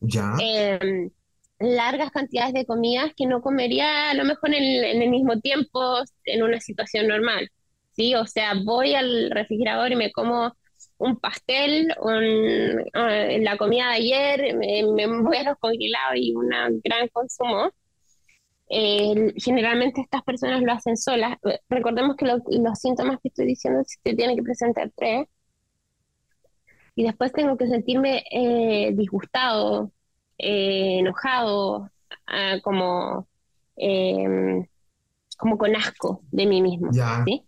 Ya. 0.01 0.35
Em, 0.41 1.11
largas 1.59 2.13
cantidades 2.13 2.55
de 2.55 2.67
comidas 2.67 3.13
que 3.17 3.27
no 3.27 3.43
comería 3.43 4.11
a 4.11 4.15
lo 4.15 4.25
mejor 4.25 4.55
en 4.55 4.63
el, 4.63 4.85
en 4.85 5.03
el 5.03 5.11
mismo 5.11 5.41
tiempo 5.41 5.99
en 6.25 6.43
una 6.43 6.61
situación 6.61 7.09
normal. 7.09 7.51
¿sí? 7.93 8.15
O 8.15 8.27
sea, 8.27 8.55
voy 8.65 8.95
al 8.95 9.31
refrigerador 9.31 9.93
y 9.93 9.97
me 9.97 10.13
como 10.13 10.53
un 10.99 11.19
pastel, 11.19 11.89
un, 12.01 12.81
uh, 12.81 13.43
la 13.43 13.57
comida 13.57 13.89
de 13.89 13.95
ayer, 13.95 14.57
me, 14.57 14.85
me 14.85 15.23
voy 15.23 15.37
a 15.37 15.43
los 15.45 15.59
congelados 15.59 16.17
y 16.17 16.35
un 16.35 16.49
gran 16.85 17.09
consumo 17.09 17.71
generalmente 18.69 20.01
estas 20.03 20.23
personas 20.23 20.63
lo 20.63 20.73
hacen 20.73 20.97
solas. 20.97 21.39
Recordemos 21.69 22.17
que 22.17 22.27
los 22.27 22.79
síntomas 22.79 23.19
que 23.23 23.29
estoy 23.29 23.47
diciendo 23.47 23.83
se 23.87 24.15
tienen 24.15 24.37
que 24.37 24.43
presentar 24.43 24.91
tres. 24.95 25.27
Y 26.95 27.05
después 27.05 27.33
tengo 27.33 27.57
que 27.57 27.69
sentirme 27.69 28.25
eh, 28.31 28.91
disgustado, 28.93 29.93
eh, 30.37 30.99
enojado, 30.99 31.91
ah, 32.27 32.57
como, 32.63 33.29
em, 33.77 34.67
como 35.39 35.57
con 35.57 35.77
asco 35.77 36.23
de 36.33 36.47
mí 36.47 36.61
mismo. 36.61 36.93
¿sí? 36.93 37.45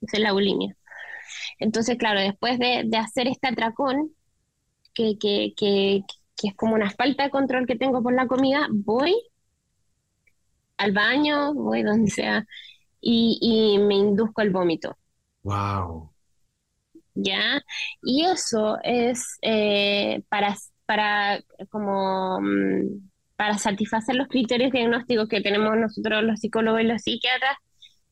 Esa 0.00 0.16
es 0.16 0.22
la 0.22 0.32
bulimia. 0.32 0.76
Entonces, 1.58 1.98
claro, 1.98 2.20
después 2.20 2.58
de, 2.58 2.88
hacer 2.96 3.26
este 3.26 3.48
atracón, 3.48 4.12
que, 4.94 5.18
que, 5.18 5.52
que, 5.56 6.04
que 6.36 6.48
es 6.48 6.54
como 6.54 6.74
una 6.74 6.90
falta 6.90 7.24
de 7.24 7.30
control 7.30 7.66
que 7.66 7.76
tengo 7.76 8.02
por 8.02 8.14
la 8.14 8.28
comida, 8.28 8.68
voy 8.70 9.14
al 10.78 10.92
baño, 10.92 11.54
voy 11.54 11.82
donde 11.82 12.10
sea, 12.10 12.46
y, 13.00 13.78
me 13.80 13.94
induzco 13.94 14.42
el 14.42 14.50
vómito. 14.50 14.96
Wow. 15.42 16.10
¿Ya? 17.14 17.62
Y 18.02 18.24
eso 18.24 18.78
es 18.82 19.38
eh, 19.42 20.22
para, 20.28 20.56
para 20.86 21.40
como 21.70 22.40
mm, 22.40 23.08
para 23.38 23.56
satisfacer 23.56 24.16
los 24.16 24.26
criterios 24.26 24.72
diagnósticos 24.72 25.28
que 25.28 25.40
tenemos 25.40 25.76
nosotros 25.76 26.24
los 26.24 26.40
psicólogos 26.40 26.80
y 26.80 26.84
los 26.84 27.02
psiquiatras, 27.02 27.56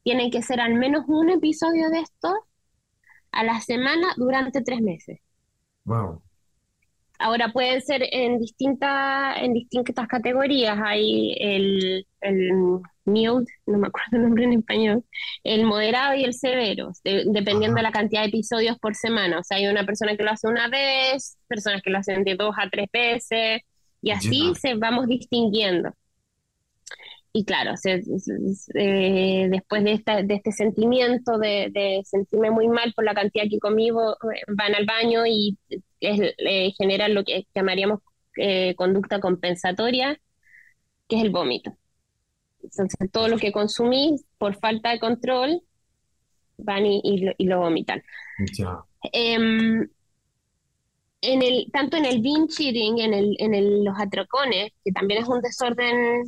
tienen 0.04 0.30
que 0.30 0.40
ser 0.40 0.60
al 0.60 0.74
menos 0.74 1.04
un 1.08 1.30
episodio 1.30 1.90
de 1.90 1.98
esto 1.98 2.32
a 3.32 3.42
la 3.42 3.60
semana 3.60 4.06
durante 4.16 4.62
tres 4.62 4.80
meses. 4.80 5.18
Wow. 5.84 6.22
Ahora 7.18 7.52
pueden 7.52 7.80
ser 7.80 8.02
en 8.10 8.38
distintas 8.38 9.36
en 9.40 9.54
distintas 9.54 10.06
categorías. 10.08 10.78
Hay 10.84 11.34
el, 11.40 12.06
mild, 13.04 13.46
no 13.66 13.78
me 13.78 13.86
acuerdo 13.86 14.16
el 14.16 14.22
nombre 14.22 14.44
en 14.44 14.52
español, 14.54 15.04
el 15.44 15.64
moderado 15.64 16.14
y 16.14 16.24
el 16.24 16.34
severo, 16.34 16.90
dependiendo 17.04 17.76
de 17.76 17.82
la 17.82 17.92
cantidad 17.92 18.22
de 18.22 18.28
episodios 18.28 18.78
por 18.78 18.94
semana. 18.94 19.38
O 19.38 19.44
sea, 19.44 19.58
hay 19.58 19.66
una 19.68 19.84
persona 19.84 20.16
que 20.16 20.24
lo 20.24 20.30
hace 20.30 20.48
una 20.48 20.68
vez, 20.68 21.38
personas 21.46 21.82
que 21.82 21.90
lo 21.90 21.98
hacen 21.98 22.24
de 22.24 22.34
dos 22.34 22.54
a 22.58 22.68
tres 22.68 22.88
veces, 22.92 23.60
y 24.02 24.10
así 24.10 24.52
se 24.60 24.74
vamos 24.74 25.06
distinguiendo. 25.06 25.92
Y 27.36 27.44
claro, 27.44 27.74
eh, 27.84 29.48
después 29.50 29.84
de, 29.84 29.92
esta, 29.92 30.22
de 30.22 30.34
este 30.36 30.52
sentimiento 30.52 31.36
de, 31.36 32.00
sentirme 32.02 32.50
muy 32.50 32.66
mal 32.66 32.94
por 32.94 33.04
la 33.04 33.12
cantidad 33.12 33.44
que 33.50 33.58
comí, 33.58 33.90
van 33.90 34.74
al 34.74 34.86
baño 34.86 35.26
y 35.26 35.58
es, 36.00 36.32
eh, 36.38 36.72
generan 36.78 37.12
lo 37.12 37.24
que 37.24 37.46
llamaríamos 37.54 38.00
eh, 38.38 38.74
conducta 38.74 39.20
compensatoria, 39.20 40.18
que 41.06 41.16
es 41.16 41.24
el 41.24 41.28
vómito. 41.28 41.76
Entonces, 42.62 43.12
todo 43.12 43.28
lo 43.28 43.36
que 43.36 43.52
consumí 43.52 44.16
por 44.38 44.58
falta 44.58 44.92
de 44.92 44.98
control 44.98 45.60
van 46.56 46.86
y, 46.86 47.34
lo, 47.40 47.58
vomitan. 47.58 48.02
Em, 49.12 49.86
en 51.20 51.42
el, 51.42 51.70
tanto 51.70 51.98
en 51.98 52.06
el 52.06 52.22
binge 52.22 52.62
eating, 52.62 52.98
en, 52.98 53.12
el, 53.12 53.36
en 53.40 53.84
los 53.84 54.00
atracones, 54.00 54.72
que 54.82 54.92
también 54.92 55.22
es 55.22 55.28
un 55.28 55.42
desorden, 55.42 56.24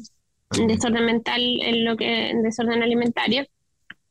desorden 0.51 1.05
mental, 1.05 1.41
en 1.41 1.85
lo 1.85 1.97
que, 1.97 2.33
un 2.35 2.43
desorden 2.43 2.83
alimentario, 2.83 3.47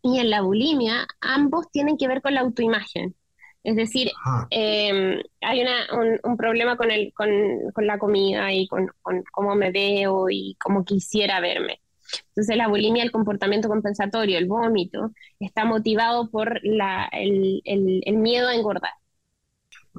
y 0.02 0.20
en 0.20 0.30
la 0.30 0.42
bulimia, 0.42 1.08
ambos 1.22 1.70
tienen 1.72 1.98
que 1.98 2.08
ver 2.08 2.22
con 2.22 2.34
la 2.34 2.42
autoimagen. 2.42 3.16
Es 3.64 3.76
decir, 3.76 4.10
em, 4.50 5.22
hay 5.42 5.62
una, 5.62 6.20
un, 6.24 6.38
problema 6.38 6.78
con, 6.78 6.90
el, 6.90 7.12
con, 7.14 7.30
con 7.74 7.86
la 7.86 7.98
comida 7.98 8.54
y 8.54 8.66
con, 8.68 8.88
con, 9.02 9.24
cómo 9.32 9.56
me 9.56 9.72
veo 9.72 10.30
y 10.30 10.56
cómo 10.58 10.86
quisiera 10.86 11.42
verme. 11.42 11.82
Entonces 12.30 12.56
la 12.56 12.68
bulimia, 12.68 13.04
el 13.04 13.12
comportamiento 13.12 13.68
compensatorio, 13.68 14.38
el 14.38 14.48
vómito, 14.48 15.12
está 15.40 15.66
motivado 15.66 16.30
por 16.30 16.60
la, 16.64 17.10
el, 17.12 17.62
el, 17.66 18.18
miedo 18.18 18.48
a 18.48 18.56
engordar. 18.56 18.92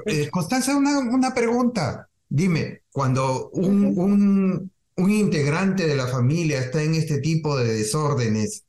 Eh, 0.07 0.31
Constanza, 0.31 0.77
una, 0.77 1.01
una, 1.01 1.35
pregunta. 1.35 2.09
Dime, 2.29 2.83
cuando 2.90 3.51
un, 3.51 3.98
un, 3.98 4.70
un 4.98 5.11
integrante 5.11 5.87
de 5.87 5.96
la 5.96 6.08
familia 6.08 6.58
está 6.61 6.82
en 6.82 6.94
este 6.94 7.20
tipo 7.20 7.56
de 7.56 7.72
desórdenes, 7.72 8.64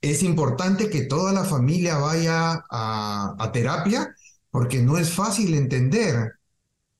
es 0.00 0.22
importante 0.22 0.90
que 0.90 1.02
toda 1.02 1.32
la 1.32 1.44
familia 1.44 1.98
vaya 1.98 2.62
a, 2.70 3.50
terapia 3.52 4.14
porque 4.50 4.82
no 4.82 4.98
es 4.98 5.10
fácil 5.10 5.54
entender 5.54 6.34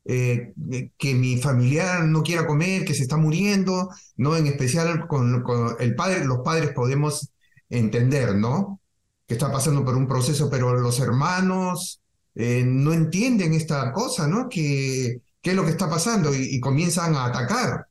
eh, 0.05 0.53
que 0.97 1.15
mi 1.15 1.39
familiar 1.39 2.05
no 2.05 2.23
quiera 2.23 2.47
comer, 2.47 2.85
que 2.85 2.95
se 2.95 3.03
está 3.03 3.17
muriendo, 3.17 3.91
¿no? 4.17 4.37
En 4.37 4.47
especial 4.47 5.07
con, 5.07 5.45
el 5.79 5.95
padre, 5.95 6.25
los 6.25 6.39
padres 6.39 6.73
podemos 6.73 7.31
entender, 7.69 8.35
¿no? 8.35 8.81
Que 9.27 9.35
está 9.35 9.53
pasando 9.53 9.85
por 9.85 9.97
un 9.97 10.09
proceso, 10.09 10.49
pero 10.51 10.75
los 10.75 10.99
hermanos 11.01 12.01
eh, 12.35 12.65
no 12.67 12.93
entienden 12.93 13.53
esta 13.55 13.93
cosa, 13.93 14.27
¿no? 14.27 14.49
Que, 14.49 15.21
¿Qué 15.43 15.51
es 15.51 15.57
lo 15.57 15.65
que 15.65 15.71
está 15.71 15.89
pasando? 15.89 16.35
Y, 16.35 16.61
comienzan 16.61 17.15
a 17.15 17.27
atacar, 17.27 17.88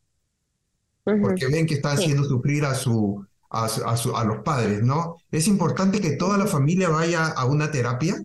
porque 1.22 1.48
ven 1.48 1.66
que 1.66 1.76
está 1.76 1.92
haciendo 1.92 2.24
sufrir 2.24 2.66
a 2.66 2.76
su, 2.76 3.26
a, 3.50 4.24
los 4.26 4.44
padres, 4.44 4.84
¿no? 4.84 5.16
¿Es 5.32 5.48
importante 5.48 6.02
que 6.02 6.18
toda 6.18 6.38
la 6.38 6.48
familia 6.48 6.90
vaya 6.90 7.28
a 7.28 7.46
una 7.46 7.72
terapia? 7.72 8.16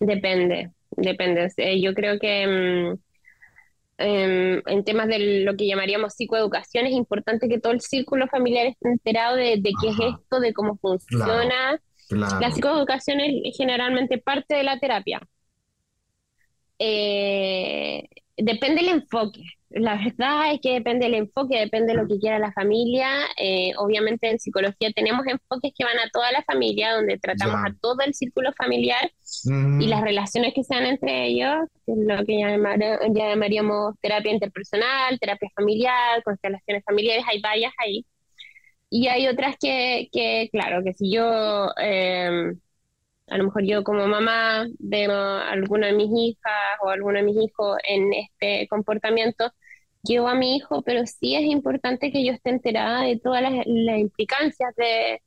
Depende, 0.00 0.72
depende. 0.90 1.52
Eh, 1.56 1.80
yo 1.80 1.94
creo 1.94 2.18
que 2.18 2.46
mm, 2.46 2.98
em, 3.98 4.62
en 4.66 4.84
temas 4.84 5.06
de 5.08 5.44
lo 5.44 5.56
que 5.56 5.66
llamaríamos 5.66 6.14
psicoeducación 6.14 6.86
es 6.86 6.92
importante 6.92 7.48
que 7.48 7.60
todo 7.60 7.72
el 7.72 7.80
círculo 7.80 8.26
familiar 8.26 8.66
esté 8.66 8.88
enterado 8.88 9.36
de, 9.36 9.62
qué 9.62 9.88
es 9.88 9.96
esto, 10.00 10.40
de 10.40 10.52
cómo 10.52 10.76
funciona. 10.76 11.80
La 12.10 12.50
psicoeducación 12.50 13.20
es 13.20 13.56
generalmente 13.56 14.18
parte 14.18 14.56
de 14.56 14.64
la 14.64 14.78
terapia. 14.78 15.20
Eh, 16.78 18.08
depende 18.36 18.82
del 18.82 18.90
enfoque. 18.90 19.42
La 19.70 19.96
verdad 19.96 20.52
es 20.52 20.60
que 20.60 20.74
depende 20.74 21.06
del 21.06 21.14
enfoque, 21.14 21.58
depende 21.58 21.94
de 21.94 22.00
lo 22.00 22.06
que 22.06 22.18
quiera 22.18 22.38
la 22.38 22.52
familia. 22.52 23.08
Eh, 23.36 23.72
obviamente 23.76 24.30
en 24.30 24.38
psicología 24.38 24.90
tenemos 24.94 25.26
enfoques 25.26 25.72
que 25.76 25.84
van 25.84 25.98
a 25.98 26.08
toda 26.12 26.30
la 26.30 26.42
familia, 26.42 26.94
donde 26.94 27.18
tratamos 27.18 27.56
a 27.56 27.74
todo 27.80 27.98
el 28.06 28.14
círculo 28.14 28.52
familiar 28.52 29.10
y 29.80 29.86
las 29.88 30.00
relaciones 30.00 30.54
que 30.54 30.62
sean 30.62 30.86
entre 30.86 31.26
ellos, 31.26 31.56
que 31.84 31.92
es 31.92 31.98
lo 31.98 32.24
que 32.24 32.38
llamaríamos 33.14 33.94
terapia 34.00 34.32
interpersonal, 34.32 35.18
terapia 35.18 35.50
familiar, 35.56 36.22
constelaciones 36.22 36.84
familiares, 36.84 37.24
hay 37.28 37.40
varias 37.40 37.72
ahí. 37.78 38.06
Y 38.90 39.08
hay 39.08 39.26
otras 39.26 39.56
que, 39.60 40.08
que 40.12 40.48
claro, 40.52 40.84
que 40.84 40.92
si 40.92 41.10
yo... 41.10 41.68
Eh, 41.80 42.52
a 43.28 43.38
lo 43.38 43.44
mejor 43.44 43.64
yo 43.64 43.84
como 43.84 44.06
mamá 44.06 44.66
veo 44.78 45.12
a 45.12 45.50
alguna 45.50 45.88
de 45.88 45.94
mis 45.94 46.10
hijas 46.10 46.52
o 46.82 46.88
a 46.90 46.94
alguno 46.94 47.18
de 47.18 47.24
mis 47.24 47.36
hijos 47.36 47.78
en 47.88 48.12
este 48.12 48.68
comportamiento, 48.68 49.52
yo 50.02 50.28
a 50.28 50.34
mi 50.34 50.56
hijo, 50.56 50.82
pero 50.82 51.06
sí 51.06 51.34
es 51.34 51.44
importante 51.44 52.12
que 52.12 52.24
yo 52.24 52.32
esté 52.32 52.50
enterada 52.50 53.02
de 53.02 53.18
todas 53.18 53.42
las, 53.42 53.66
implicancias 53.66 54.74
de, 54.76 55.22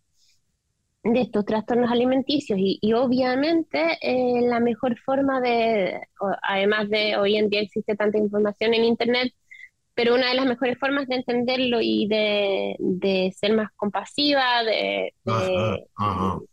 de 1.03 1.21
estos 1.21 1.45
trastornos 1.45 1.91
alimenticios. 1.91 2.59
Y, 2.61 2.93
obviamente 2.93 3.97
eh, 4.01 4.41
la 4.41 4.59
mejor 4.59 4.97
forma 4.99 5.41
de, 5.41 6.01
además 6.43 6.89
de 6.89 7.17
hoy 7.17 7.37
en 7.37 7.49
día 7.49 7.61
existe 7.61 7.95
tanta 7.95 8.17
información 8.19 8.73
en 8.73 8.83
Internet, 8.85 9.33
pero 9.97 10.13
una 10.13 10.29
de 10.29 10.35
las 10.35 10.45
mejores 10.45 10.77
formas 10.77 11.07
de 11.07 11.15
entenderlo 11.15 11.79
y 11.81 12.07
de, 12.07 13.33
ser 13.35 13.55
más 13.55 13.71
compasiva 13.75 14.63
de, 14.63 15.11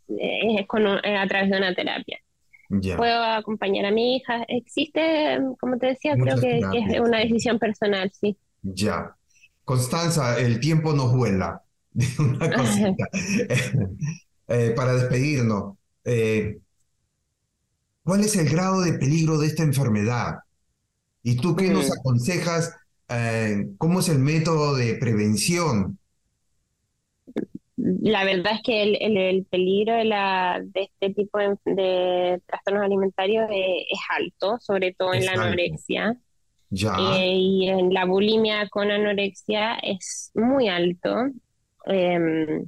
es 0.07 0.67
con, 0.67 0.87
a 0.87 1.27
través 1.27 1.51
de 1.51 1.57
una 1.57 1.75
terapia. 1.75 2.19
Puedo 2.97 3.23
acompañar 3.23 3.85
a 3.85 3.91
mi 3.91 4.15
hija. 4.15 4.43
Existe, 4.47 5.39
como 5.59 5.77
te 5.77 5.85
decía, 5.85 6.15
creo 6.15 6.41
que, 6.41 6.57
es 6.57 6.99
una 6.99 7.19
decisión 7.19 7.59
personal, 7.59 8.11
sí. 8.19 8.35
Ya. 8.63 9.15
Constanza, 9.63 10.39
el 10.39 10.59
tiempo 10.59 10.93
nos 10.93 11.15
vuela. 11.15 11.61
una 12.19 12.51
cosita. 12.51 13.07
Eh, 14.47 14.73
para 14.75 14.93
despedirnos, 14.93 15.75
eh, 16.03 16.59
¿cuál 18.03 18.19
es 18.19 18.35
el 18.35 18.47
grado 18.47 18.81
de 18.81 18.93
peligro 18.93 19.39
de 19.39 19.47
esta 19.47 19.63
enfermedad? 19.63 20.35
¿Y 21.23 21.37
tú 21.37 21.55
qué 21.55 21.69
nos 21.69 21.89
mm. 21.89 21.93
aconsejas? 21.99 22.71
Eh, 23.09 23.67
¿Cómo 23.77 23.99
es 23.99 24.09
el 24.09 24.19
método 24.19 24.75
de 24.75 24.95
prevención? 24.95 25.99
la 27.77 28.23
verdad 28.23 28.53
es 28.53 28.61
que 28.63 28.83
el, 28.83 29.45
peligro 29.45 29.93
de, 29.93 30.05
la, 30.05 30.61
de 30.63 30.83
este 30.83 31.13
tipo 31.13 31.37
de, 31.37 32.41
trastornos 32.45 32.83
alimentarios 32.83 33.49
es, 33.51 33.99
alto, 34.09 34.57
sobre 34.59 34.93
todo 34.93 35.13
en 35.13 35.25
la 35.25 35.33
anorexia. 35.33 36.17
Eh, 36.71 37.33
y 37.35 37.69
en 37.69 37.93
la 37.93 38.05
bulimia 38.05 38.67
con 38.69 38.91
anorexia 38.91 39.75
es 39.75 40.31
muy 40.33 40.67
alto. 40.67 41.27
Em, 41.85 42.67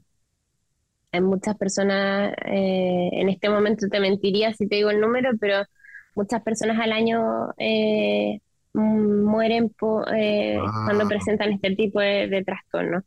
hay 1.12 1.21
muchas 1.21 1.58
personas, 1.58 2.34
eh, 2.45 3.10
en 3.13 3.30
este 3.30 3.50
momento 3.50 3.88
te 3.89 4.00
mentiría 4.00 4.54
si 4.54 4.67
te 4.67 4.76
digo 4.76 4.89
el 4.91 5.02
número, 5.02 5.32
pero 5.39 5.63
muchas 6.15 6.41
personas 6.43 6.80
al 6.80 6.91
año 6.91 7.54
eh, 7.58 8.39
mueren 8.79 9.69
cuando 9.77 10.05
ah. 10.09 11.05
presentan 11.07 11.53
este 11.53 11.75
tipo 11.75 11.99
de, 11.99 12.27
de 12.27 12.43
trastornos. 12.43 13.03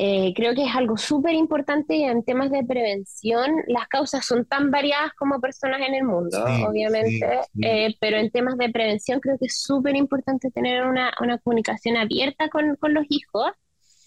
Eh, 0.00 0.32
creo 0.36 0.54
que 0.54 0.62
es 0.62 0.76
algo 0.76 0.96
súper 0.96 1.34
importante 1.34 2.04
en 2.04 2.22
temas 2.22 2.52
de 2.52 2.62
prevención. 2.62 3.50
Las 3.66 3.88
causas 3.88 4.24
son 4.24 4.44
tan 4.44 4.70
variadas 4.70 5.12
como 5.18 5.40
personas 5.40 5.80
en 5.80 5.92
el 5.92 6.04
mundo, 6.04 6.38
obviamente, 6.68 7.40
eh, 7.60 7.96
pero 7.98 8.16
en 8.16 8.30
temas 8.30 8.56
de 8.58 8.70
prevención 8.70 9.18
creo 9.18 9.36
que 9.38 9.46
es 9.46 9.60
súper 9.60 9.96
importante 9.96 10.52
tener 10.52 10.86
una, 10.86 11.12
una, 11.20 11.38
comunicación 11.38 11.96
abierta 11.96 12.48
con, 12.48 12.76
con 12.76 12.94
los 12.94 13.06
hijos. 13.08 13.50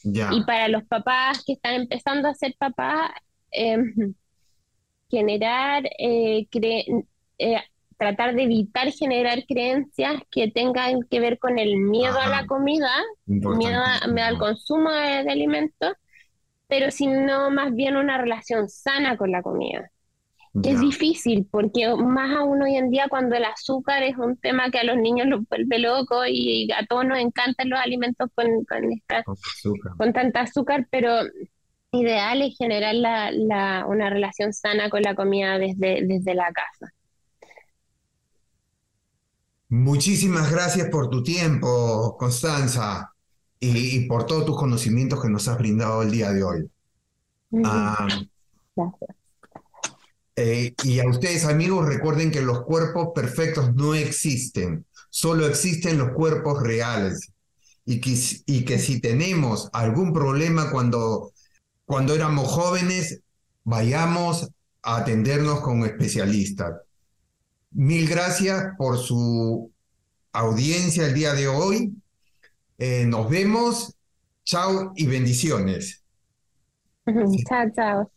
Y 0.04 0.44
para 0.46 0.70
los 0.70 0.84
papás 0.86 1.44
que 1.46 1.54
están 1.54 1.76
empezando 1.76 2.30
a 2.30 2.34
ser 2.34 2.56
papás, 2.58 3.12
em, 3.52 4.14
generar, 5.10 5.84
eh, 6.00 6.48
tratar 8.02 8.34
de 8.34 8.46
evitar 8.46 8.92
generar 8.92 9.46
creencias 9.48 10.24
que 10.32 10.50
tengan 10.50 11.04
que 11.04 11.20
ver 11.20 11.38
con 11.38 11.60
el 11.60 11.78
miedo 11.78 12.20
a 12.20 12.30
la 12.30 12.48
comida, 12.48 12.90
miedo, 13.28 13.80
al 13.80 14.40
consumo 14.40 14.90
de, 14.90 15.30
alimentos, 15.30 15.94
pero 16.68 16.90
sino 16.90 17.52
más 17.52 17.76
bien 17.76 17.98
una 17.98 18.18
relación 18.18 18.70
sana 18.70 19.18
con 19.18 19.32
la 19.32 19.44
comida. 19.44 19.92
Es 20.64 20.82
difícil 20.82 21.48
porque 21.52 21.94
más 21.96 22.36
aún 22.36 22.64
hoy 22.64 22.76
en 22.76 22.90
día 22.90 23.06
cuando 23.08 23.36
el 23.36 23.46
azúcar 23.46 24.02
es 24.02 24.18
un 24.18 24.36
tema 24.36 24.72
que 24.72 24.80
a 24.80 24.84
los 24.84 24.98
niños 24.98 25.28
los 25.28 25.48
vuelve 25.48 25.78
loco 25.78 26.26
y 26.28 26.72
a 26.72 26.84
todos 26.88 27.06
nos 27.06 27.20
encantan 27.20 27.70
los 27.70 27.80
alimentos 27.80 28.32
con, 28.34 28.66
con, 29.98 30.12
tanta 30.12 30.42
azúcar, 30.42 30.88
pero 30.90 31.20
ideal 31.92 32.42
es 32.42 32.58
generar 32.58 32.96
la, 32.96 33.86
una 33.88 34.10
relación 34.10 34.54
sana 34.54 34.90
con 34.90 35.04
la 35.04 35.14
comida 35.14 35.60
desde, 35.60 36.02
desde 36.08 36.34
la 36.34 36.52
casa. 36.52 36.92
Muchísimas 39.72 40.52
gracias 40.52 40.90
por 40.90 41.10
tu 41.10 41.24
tiempo, 41.24 42.18
Constanza. 42.20 43.14
y, 43.58 44.06
por 44.06 44.26
todos 44.26 44.46
tus 44.46 44.58
conocimientos 44.58 45.22
que 45.22 45.30
nos 45.30 45.48
has 45.48 45.58
brindado 45.58 46.02
el 46.02 46.12
día 46.12 46.32
de 46.32 46.44
hoy. 46.44 46.70
Ah, 47.64 48.06
Gracias. 48.76 49.10
Eh, 50.36 50.74
y 50.84 51.00
a 51.00 51.08
ustedes 51.08 51.46
amigos 51.46 51.86
recuerden 51.86 52.32
que 52.32 52.42
los 52.42 52.64
cuerpos 52.64 53.10
perfectos 53.16 53.74
no 53.74 53.94
existen, 53.94 54.86
solo 55.10 55.48
existen 55.48 55.98
los 55.98 56.12
cuerpos 56.12 56.62
reales. 56.62 57.32
Y 57.86 58.02
que, 58.02 58.20
y 58.48 58.66
que 58.66 58.78
si 58.78 59.00
tenemos 59.00 59.70
algún 59.72 60.12
problema 60.12 60.70
cuando, 60.70 61.32
cuando 61.86 62.14
éramos 62.14 62.50
jóvenes, 62.50 63.22
vayamos 63.64 64.50
a 64.82 64.98
atendernos 64.98 65.62
con 65.62 65.86
especialistas. 65.86 66.74
Mil 67.72 68.08
gracias 68.08 68.74
por 68.78 68.98
su 68.98 69.72
audiencia 70.34 71.06
el 71.08 71.14
día 71.14 71.34
de 71.34 71.48
hoy. 71.48 71.94
Eh, 72.78 73.06
nos 73.06 73.30
vemos. 73.30 73.96
Chao 74.44 74.92
y 74.96 75.06
bendiciones. 75.06 76.04
Chao, 77.48 77.70
chao. 77.76 78.12